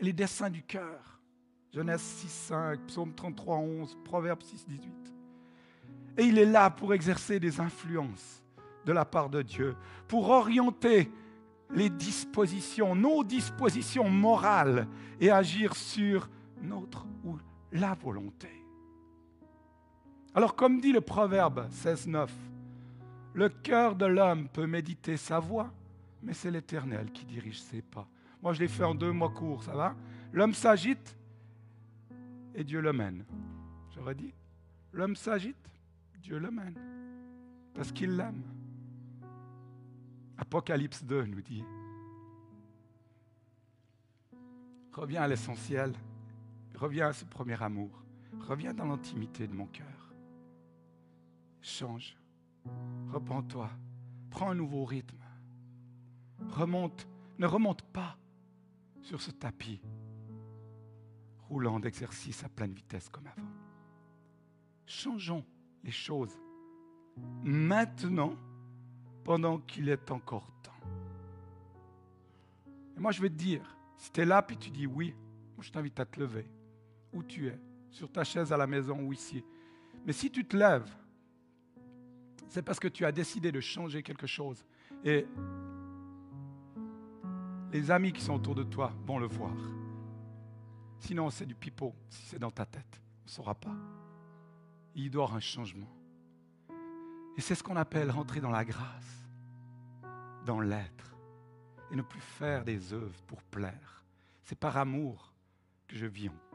et 0.00 0.04
les 0.04 0.12
desseins 0.12 0.50
du 0.50 0.62
cœur. 0.62 1.20
Genèse 1.72 2.00
6, 2.00 2.28
5, 2.28 2.86
Psaume 2.86 3.14
33, 3.14 3.56
11, 3.58 3.98
Proverbe 4.04 4.42
6, 4.42 4.66
18. 4.66 4.92
Et 6.18 6.24
il 6.24 6.38
est 6.38 6.46
là 6.46 6.70
pour 6.70 6.94
exercer 6.94 7.38
des 7.38 7.60
influences 7.60 8.42
de 8.84 8.92
la 8.92 9.04
part 9.04 9.28
de 9.28 9.42
Dieu, 9.42 9.76
pour 10.08 10.30
orienter 10.30 11.10
les 11.70 11.90
dispositions, 11.90 12.94
nos 12.94 13.22
dispositions 13.22 14.08
morales 14.08 14.88
et 15.20 15.30
agir 15.30 15.76
sur 15.76 16.28
notre 16.62 17.06
ou 17.24 17.36
la 17.72 17.94
volonté. 17.94 18.48
Alors 20.34 20.56
comme 20.56 20.80
dit 20.80 20.92
le 20.92 21.00
Proverbe 21.00 21.68
16, 21.70 22.06
9, 22.06 22.32
le 23.38 23.48
cœur 23.48 23.94
de 23.94 24.04
l'homme 24.04 24.48
peut 24.48 24.66
méditer 24.66 25.16
sa 25.16 25.38
voix, 25.38 25.72
mais 26.24 26.34
c'est 26.34 26.50
l'Éternel 26.50 27.12
qui 27.12 27.24
dirige 27.24 27.60
ses 27.60 27.82
pas. 27.82 28.08
Moi, 28.42 28.52
je 28.52 28.58
l'ai 28.58 28.66
fait 28.66 28.82
en 28.82 28.96
deux 28.96 29.12
mois 29.12 29.30
courts, 29.30 29.62
ça 29.62 29.76
va? 29.76 29.94
L'homme 30.32 30.54
s'agite 30.54 31.16
et 32.52 32.64
Dieu 32.64 32.80
le 32.80 32.92
mène. 32.92 33.24
J'aurais 33.94 34.16
dit, 34.16 34.34
l'homme 34.92 35.14
s'agite, 35.14 35.70
Dieu 36.20 36.40
le 36.40 36.50
mène, 36.50 36.74
parce 37.74 37.92
qu'il 37.92 38.16
l'aime. 38.16 38.42
Apocalypse 40.36 41.04
2 41.04 41.26
nous 41.26 41.40
dit, 41.40 41.62
reviens 44.92 45.22
à 45.22 45.28
l'essentiel, 45.28 45.92
reviens 46.74 47.06
à 47.06 47.12
ce 47.12 47.24
premier 47.24 47.62
amour, 47.62 48.02
reviens 48.48 48.74
dans 48.74 48.86
l'intimité 48.86 49.46
de 49.46 49.54
mon 49.54 49.66
cœur. 49.66 50.12
Change 51.60 52.18
Repends-toi. 53.12 53.70
Prends 54.30 54.50
un 54.50 54.54
nouveau 54.54 54.84
rythme. 54.84 55.22
Remonte. 56.50 57.06
Ne 57.38 57.46
remonte 57.46 57.82
pas 57.82 58.18
sur 59.02 59.20
ce 59.20 59.30
tapis 59.30 59.80
roulant 61.48 61.80
d'exercice 61.80 62.44
à 62.44 62.48
pleine 62.48 62.72
vitesse 62.72 63.08
comme 63.08 63.26
avant. 63.26 63.48
Changeons 64.86 65.44
les 65.82 65.90
choses 65.90 66.38
maintenant 67.42 68.34
pendant 69.24 69.58
qu'il 69.58 69.88
est 69.88 70.10
encore 70.10 70.50
temps. 70.62 70.72
Et 72.96 73.00
moi, 73.00 73.12
je 73.12 73.22
vais 73.22 73.30
te 73.30 73.34
dire, 73.34 73.76
si 73.96 74.10
tu 74.12 74.20
es 74.20 74.24
là 74.24 74.42
puis 74.42 74.56
tu 74.56 74.70
dis 74.70 74.86
oui, 74.86 75.14
moi, 75.56 75.64
je 75.64 75.70
t'invite 75.70 75.98
à 76.00 76.06
te 76.06 76.20
lever, 76.20 76.46
où 77.12 77.22
tu 77.22 77.48
es, 77.48 77.58
sur 77.90 78.10
ta 78.10 78.24
chaise 78.24 78.52
à 78.52 78.56
la 78.56 78.66
maison 78.66 79.00
ou 79.00 79.12
ici. 79.12 79.44
Mais 80.06 80.12
si 80.12 80.30
tu 80.30 80.44
te 80.44 80.56
lèves 80.56 80.90
c'est 82.48 82.62
parce 82.62 82.80
que 82.80 82.88
tu 82.88 83.04
as 83.04 83.12
décidé 83.12 83.52
de 83.52 83.60
changer 83.60 84.02
quelque 84.02 84.26
chose. 84.26 84.64
Et 85.04 85.26
les 87.72 87.90
amis 87.90 88.12
qui 88.12 88.22
sont 88.22 88.34
autour 88.34 88.54
de 88.54 88.62
toi 88.62 88.92
vont 89.04 89.18
le 89.18 89.26
voir. 89.26 89.56
Sinon, 91.00 91.30
c'est 91.30 91.46
du 91.46 91.54
pipeau, 91.54 91.94
si 92.08 92.22
c'est 92.26 92.38
dans 92.38 92.50
ta 92.50 92.66
tête. 92.66 93.00
On 93.22 93.26
ne 93.26 93.30
saura 93.30 93.54
pas. 93.54 93.76
Il 94.94 95.10
doit 95.10 95.22
y 95.22 95.24
avoir 95.24 95.36
un 95.36 95.40
changement. 95.40 95.88
Et 97.36 97.40
c'est 97.40 97.54
ce 97.54 97.62
qu'on 97.62 97.76
appelle 97.76 98.10
rentrer 98.10 98.40
dans 98.40 98.50
la 98.50 98.64
grâce, 98.64 99.28
dans 100.44 100.60
l'être, 100.60 101.14
et 101.92 101.96
ne 101.96 102.02
plus 102.02 102.20
faire 102.20 102.64
des 102.64 102.92
œuvres 102.92 103.22
pour 103.26 103.42
plaire. 103.44 104.04
C'est 104.42 104.58
par 104.58 104.76
amour 104.76 105.32
que 105.86 105.96
je 105.96 106.06
vis 106.06 106.30
en. 106.30 106.47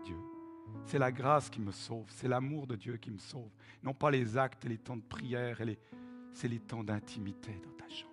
C'est 0.85 0.99
la 0.99 1.11
grâce 1.11 1.49
qui 1.49 1.61
me 1.61 1.71
sauve, 1.71 2.05
c'est 2.09 2.27
l'amour 2.27 2.67
de 2.67 2.75
Dieu 2.75 2.97
qui 2.97 3.11
me 3.11 3.19
sauve. 3.19 3.49
Non 3.83 3.93
pas 3.93 4.11
les 4.11 4.37
actes 4.37 4.65
et 4.65 4.69
les 4.69 4.77
temps 4.77 4.97
de 4.97 5.01
prière, 5.01 5.61
c'est 6.33 6.47
les 6.47 6.59
temps 6.59 6.83
d'intimité 6.83 7.59
dans 7.63 7.71
ta 7.71 7.89
chambre. 7.89 8.11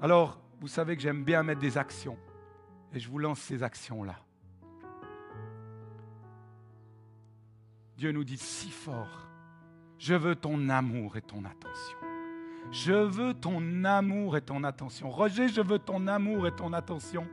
Alors, 0.00 0.40
vous 0.60 0.68
savez 0.68 0.96
que 0.96 1.02
j'aime 1.02 1.24
bien 1.24 1.42
mettre 1.42 1.60
des 1.60 1.78
actions. 1.78 2.18
Et 2.92 3.00
je 3.00 3.08
vous 3.08 3.18
lance 3.18 3.40
ces 3.40 3.62
actions-là. 3.62 4.16
Dieu 7.96 8.12
nous 8.12 8.24
dit 8.24 8.38
si 8.38 8.70
fort, 8.70 9.26
je 9.98 10.14
veux 10.14 10.34
ton 10.34 10.68
amour 10.68 11.16
et 11.16 11.22
ton 11.22 11.44
attention. 11.44 11.98
Je 12.70 12.92
veux 12.92 13.34
ton 13.34 13.84
amour 13.84 14.36
et 14.36 14.42
ton 14.42 14.64
attention. 14.64 15.10
Roger, 15.10 15.48
je 15.48 15.60
veux 15.60 15.78
ton 15.78 16.06
amour 16.06 16.46
et 16.46 16.54
ton 16.54 16.72
attention. 16.72 17.26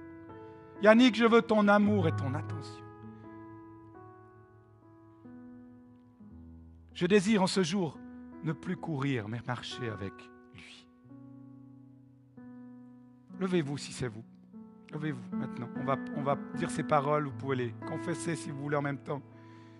Yannick, 0.82 1.16
je 1.16 1.26
veux 1.26 1.42
ton 1.42 1.68
amour 1.68 2.08
et 2.08 2.16
ton 2.16 2.34
attention. 2.34 2.84
Je 6.94 7.06
désire 7.06 7.44
en 7.44 7.48
ce 7.48 7.64
jour 7.64 7.98
ne 8.44 8.52
plus 8.52 8.78
courir, 8.78 9.28
mais 9.28 9.40
marcher 9.46 9.90
avec 9.90 10.14
lui. 10.56 10.88
Levez-vous 13.40 13.78
si 13.78 13.94
c'est 13.94 14.08
vous. 14.08 14.24
Levez-vous 14.92 15.36
maintenant. 15.36 15.70
On 15.78 16.22
va, 16.22 16.38
dire 16.56 16.70
ces 16.70 16.84
paroles. 16.84 17.26
Vous 17.26 17.38
pouvez 17.38 17.56
les 17.56 17.76
confesser 17.88 18.36
si 18.36 18.50
vous 18.50 18.62
voulez 18.62 18.78
en 18.78 18.82
même 18.82 19.00
temps. 19.00 19.22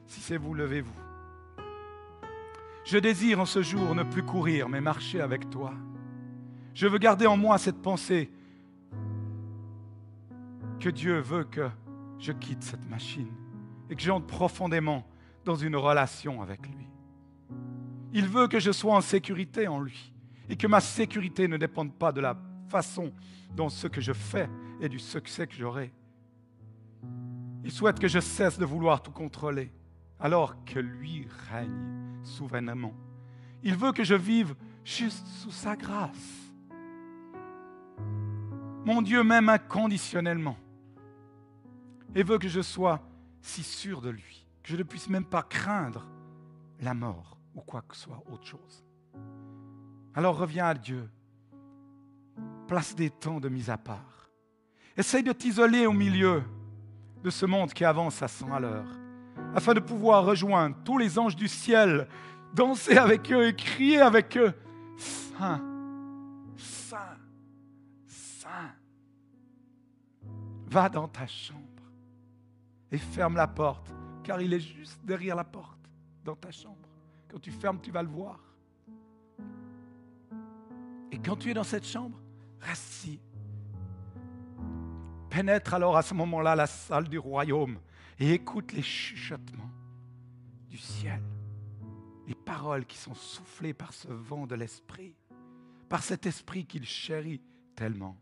Si 0.06 0.20
c'est 0.20 0.38
vous, 0.38 0.54
levez-vous. 0.54 0.94
Je 2.86 2.98
désire 2.98 3.40
en 3.40 3.46
ce 3.46 3.62
jour 3.62 3.94
ne 3.94 4.04
plus 4.04 4.24
courir, 4.24 4.70
mais 4.70 4.82
marcher 4.82 5.22
avec 5.22 5.50
toi. 5.50 5.74
Je 6.74 6.88
veux 6.88 6.98
garder 6.98 7.28
en 7.28 7.38
moi 7.38 7.58
cette 7.58 7.82
pensée 7.82 8.32
que 10.82 10.90
Dieu 10.90 11.20
veut 11.20 11.44
que 11.44 11.70
je 12.18 12.32
quitte 12.32 12.64
cette 12.64 12.90
machine 12.90 13.32
et 13.90 13.96
que 13.96 14.02
j'entre 14.02 14.26
profondément 14.26 15.06
dans 15.46 15.56
une 15.56 15.76
relation 15.76 16.42
avec 16.42 16.68
lui. 16.68 16.88
Il 18.14 18.28
veut 18.28 18.48
que 18.48 18.60
je 18.60 18.72
sois 18.72 18.96
en 18.96 19.02
sécurité 19.02 19.68
en 19.68 19.80
lui 19.80 20.12
et 20.50 20.58
que 20.58 20.68
ma 20.68 20.82
sécurité 20.82 21.48
ne 21.48 21.58
dépende 21.58 21.94
pas 21.94 22.12
de 22.12 22.20
la 22.20 22.36
façon 22.68 23.14
dont 23.56 23.70
ce 23.70 23.88
que 23.88 24.02
je 24.02 24.12
fais 24.12 24.50
et 24.82 24.90
du 24.90 24.98
succès 24.98 25.46
que 25.46 25.54
j'aurai. 25.54 25.94
Il 27.64 27.72
souhaite 27.72 28.00
que 28.00 28.08
je 28.08 28.20
cesse 28.20 28.58
de 28.58 28.66
vouloir 28.66 29.04
tout 29.04 29.12
contrôler 29.12 29.72
alors 30.20 30.66
que 30.66 30.80
lui 30.80 31.28
règne 31.52 32.24
souverainement. 32.24 32.94
Il 33.62 33.76
veut 33.76 33.92
que 33.92 34.04
je 34.04 34.16
vive 34.16 34.56
juste 34.84 35.28
sous 35.28 35.52
sa 35.52 35.76
grâce. 35.76 36.52
Mon 38.84 39.04
Dieu 39.04 39.24
m'aime 39.24 39.50
inconditionnellement 39.50 40.58
et 42.16 42.24
veut 42.24 42.38
que 42.38 42.48
je 42.48 42.62
sois 42.62 43.02
si 43.42 43.64
sûr 43.64 44.02
de 44.02 44.10
lui, 44.10 44.46
que 44.64 44.70
je 44.70 44.78
ne 44.78 44.84
puisse 44.84 45.10
même 45.10 45.26
pas 45.26 45.44
craindre 45.44 46.08
la 46.80 46.94
mort 46.94 47.38
ou 47.56 47.62
quoi 47.62 47.82
que 47.82 47.96
ce 47.96 48.04
soit 48.04 48.24
autre 48.32 48.46
chose. 48.46 48.86
Alors 50.14 50.38
reviens 50.38 50.68
à 50.68 50.74
Dieu. 50.74 51.10
Place 52.68 52.96
des 52.96 53.10
temps 53.10 53.40
de 53.40 53.50
mise 53.50 53.70
à 53.70 53.78
part. 53.78 54.30
Essaye 54.96 55.24
de 55.24 55.32
t'isoler 55.32 55.86
au 55.86 55.94
milieu 55.94 56.44
de 57.24 57.30
ce 57.30 57.46
monde 57.46 57.74
qui 57.74 57.86
avance 57.86 58.22
à 58.22 58.28
100 58.28 58.54
à 58.54 58.60
l'heure, 58.60 58.88
afin 59.56 59.74
de 59.74 59.80
pouvoir 59.80 60.26
rejoindre 60.26 60.76
tous 60.84 60.98
les 60.98 61.20
anges 61.20 61.36
du 61.36 61.48
ciel, 61.48 62.08
danser 62.54 62.98
avec 62.98 63.32
eux 63.32 63.48
et 63.48 63.56
crier 63.56 64.02
avec 64.02 64.38
eux. 64.38 64.54
Saint, 64.98 65.62
Saint, 66.58 67.18
Saint. 68.08 68.72
Va 70.68 70.90
dans 70.90 71.08
ta 71.08 71.28
chambre 71.28 71.71
et 72.92 72.98
ferme 72.98 73.36
la 73.36 73.48
porte, 73.48 73.94
car 74.24 74.42
il 74.42 74.54
est 74.54 74.60
juste 74.60 75.00
derrière 75.04 75.36
la 75.36 75.44
porte, 75.44 75.80
dans 76.24 76.36
ta 76.36 76.52
chambre. 76.52 76.88
Quand 77.30 77.40
tu 77.40 77.52
fermes, 77.52 77.80
tu 77.82 77.92
vas 77.92 78.04
le 78.04 78.10
voir. 78.10 78.40
Et 81.12 81.18
quand 81.18 81.36
tu 81.38 81.50
es 81.52 81.54
dans 81.54 81.64
cette 81.64 81.86
chambre, 81.86 82.20
reste. 82.60 82.92
Pénètre 85.30 85.74
alors 85.74 85.96
à 85.96 86.02
ce 86.02 86.14
moment-là 86.14 86.56
la 86.56 86.68
salle 86.68 87.08
du 87.08 87.18
royaume 87.18 87.80
et 88.20 88.34
écoute 88.34 88.74
les 88.74 88.82
chuchotements 88.82 89.72
du 90.68 90.78
ciel, 90.78 91.24
les 92.28 92.36
paroles 92.36 92.86
qui 92.86 92.98
sont 92.98 93.14
soufflées 93.14 93.74
par 93.74 93.94
ce 93.94 94.10
vent 94.10 94.46
de 94.46 94.56
l'esprit, 94.56 95.16
par 95.88 96.04
cet 96.04 96.26
esprit 96.26 96.66
qu'il 96.66 96.86
chérit 96.86 97.42
tellement. 97.76 98.18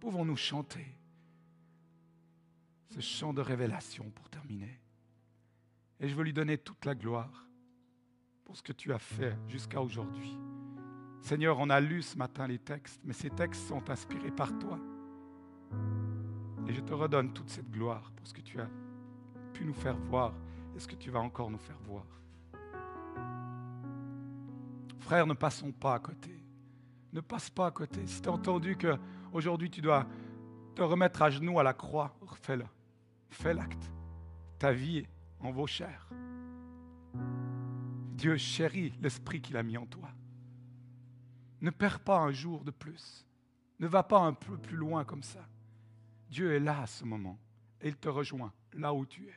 Pouvons-nous 0.00 0.36
chanter? 0.36 0.95
Ce 2.88 3.00
chant 3.00 3.32
de 3.32 3.40
révélation 3.40 4.10
pour 4.10 4.28
terminer 4.28 4.80
et 6.00 6.08
je 6.08 6.14
veux 6.14 6.24
lui 6.24 6.32
donner 6.32 6.58
toute 6.58 6.84
la 6.84 6.94
gloire 6.94 7.46
pour 8.44 8.56
ce 8.56 8.62
que 8.62 8.72
tu 8.72 8.92
as 8.92 8.98
fait 8.98 9.36
jusqu'à 9.48 9.80
aujourd'hui. 9.80 10.36
Seigneur, 11.20 11.58
on 11.58 11.70
a 11.70 11.80
lu 11.80 12.02
ce 12.02 12.16
matin 12.16 12.46
les 12.46 12.58
textes, 12.58 13.00
mais 13.04 13.12
ces 13.12 13.30
textes 13.30 13.66
sont 13.66 13.90
inspirés 13.90 14.30
par 14.30 14.56
toi. 14.58 14.78
Et 16.68 16.72
je 16.72 16.80
te 16.80 16.92
redonne 16.92 17.32
toute 17.32 17.48
cette 17.48 17.70
gloire 17.70 18.12
pour 18.14 18.26
ce 18.26 18.34
que 18.34 18.40
tu 18.40 18.60
as 18.60 18.68
pu 19.52 19.64
nous 19.64 19.74
faire 19.74 19.96
voir 19.96 20.34
et 20.76 20.78
ce 20.78 20.86
que 20.86 20.94
tu 20.94 21.10
vas 21.10 21.20
encore 21.20 21.50
nous 21.50 21.58
faire 21.58 21.78
voir. 21.80 22.04
Frère, 24.98 25.26
ne 25.26 25.34
passons 25.34 25.72
pas 25.72 25.94
à 25.94 25.98
côté. 25.98 26.42
Ne 27.12 27.20
passe 27.20 27.48
pas 27.48 27.66
à 27.66 27.70
côté. 27.70 28.06
Si 28.06 28.20
tu 28.20 28.28
as 28.28 28.32
entendu 28.32 28.76
qu'aujourd'hui 28.76 29.70
tu 29.70 29.80
dois 29.80 30.06
te 30.74 30.82
remettre 30.82 31.22
à 31.22 31.30
genoux 31.30 31.58
à 31.58 31.62
la 31.62 31.72
croix, 31.72 32.14
fais-le. 32.42 32.66
Fais 33.30 33.54
l'acte. 33.54 33.90
Ta 34.58 34.72
vie 34.72 35.06
en 35.40 35.50
vos 35.50 35.66
chairs. 35.66 36.08
Dieu 38.14 38.36
chérit 38.36 38.94
l'esprit 39.00 39.40
qu'il 39.40 39.56
a 39.56 39.62
mis 39.62 39.76
en 39.76 39.86
toi. 39.86 40.08
Ne 41.60 41.70
perds 41.70 42.00
pas 42.00 42.18
un 42.18 42.32
jour 42.32 42.64
de 42.64 42.70
plus. 42.70 43.26
Ne 43.78 43.86
va 43.86 44.02
pas 44.02 44.20
un 44.20 44.32
peu 44.32 44.56
plus 44.56 44.76
loin 44.76 45.04
comme 45.04 45.22
ça. 45.22 45.46
Dieu 46.30 46.54
est 46.54 46.60
là 46.60 46.82
à 46.82 46.86
ce 46.86 47.04
moment 47.04 47.38
et 47.80 47.88
il 47.88 47.96
te 47.96 48.08
rejoint 48.08 48.52
là 48.72 48.94
où 48.94 49.04
tu 49.06 49.28
es. 49.28 49.34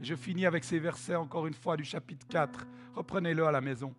je 0.00 0.14
finis 0.14 0.46
avec 0.46 0.64
ces 0.64 0.78
versets 0.78 1.14
encore 1.14 1.46
une 1.46 1.54
fois 1.54 1.76
du 1.76 1.84
chapitre 1.84 2.26
4. 2.28 2.66
Reprenez-le 2.94 3.46
à 3.46 3.52
la 3.52 3.60
maison. 3.60 3.94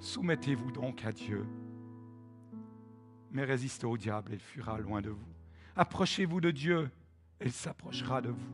Soumettez-vous 0.00 0.72
donc 0.72 1.04
à 1.04 1.12
Dieu, 1.12 1.46
mais 3.30 3.44
résistez 3.44 3.86
au 3.86 3.96
diable 3.96 4.32
et 4.32 4.34
il 4.34 4.40
fuira 4.40 4.78
loin 4.78 5.00
de 5.00 5.10
vous. 5.10 5.34
Approchez-vous 5.74 6.40
de 6.40 6.50
Dieu 6.50 6.90
il 7.40 7.52
s'approchera 7.52 8.20
de 8.20 8.30
vous. 8.30 8.48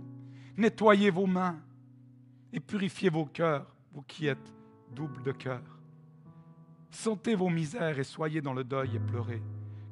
Nettoyez 0.57 1.11
vos 1.11 1.27
mains 1.27 1.61
et 2.53 2.61
purifiez 2.61 3.09
vos 3.09 3.25
cœurs, 3.25 3.75
vous 3.93 4.03
qui 4.03 4.27
êtes 4.27 4.55
double 4.95 5.23
de 5.23 5.33
cœur. 5.33 5.63
Sentez 6.91 7.35
vos 7.35 7.49
misères 7.49 7.99
et 7.99 8.05
soyez 8.05 8.43
dans 8.43 8.53
le 8.53 8.65
deuil 8.65 8.97
et 8.97 9.01
pleurez. 9.01 9.43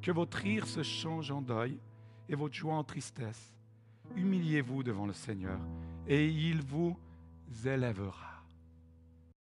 Que 0.01 0.11
votre 0.11 0.37
rire 0.37 0.67
se 0.67 0.83
change 0.83 1.31
en 1.31 1.41
deuil 1.41 1.79
et 2.29 2.35
votre 2.35 2.55
joie 2.55 2.75
en 2.75 2.83
tristesse. 2.83 3.53
Humiliez-vous 4.15 4.83
devant 4.83 5.05
le 5.05 5.13
Seigneur 5.13 5.59
et 6.07 6.27
il 6.27 6.61
vous 6.61 6.97
élèvera. 7.65 8.30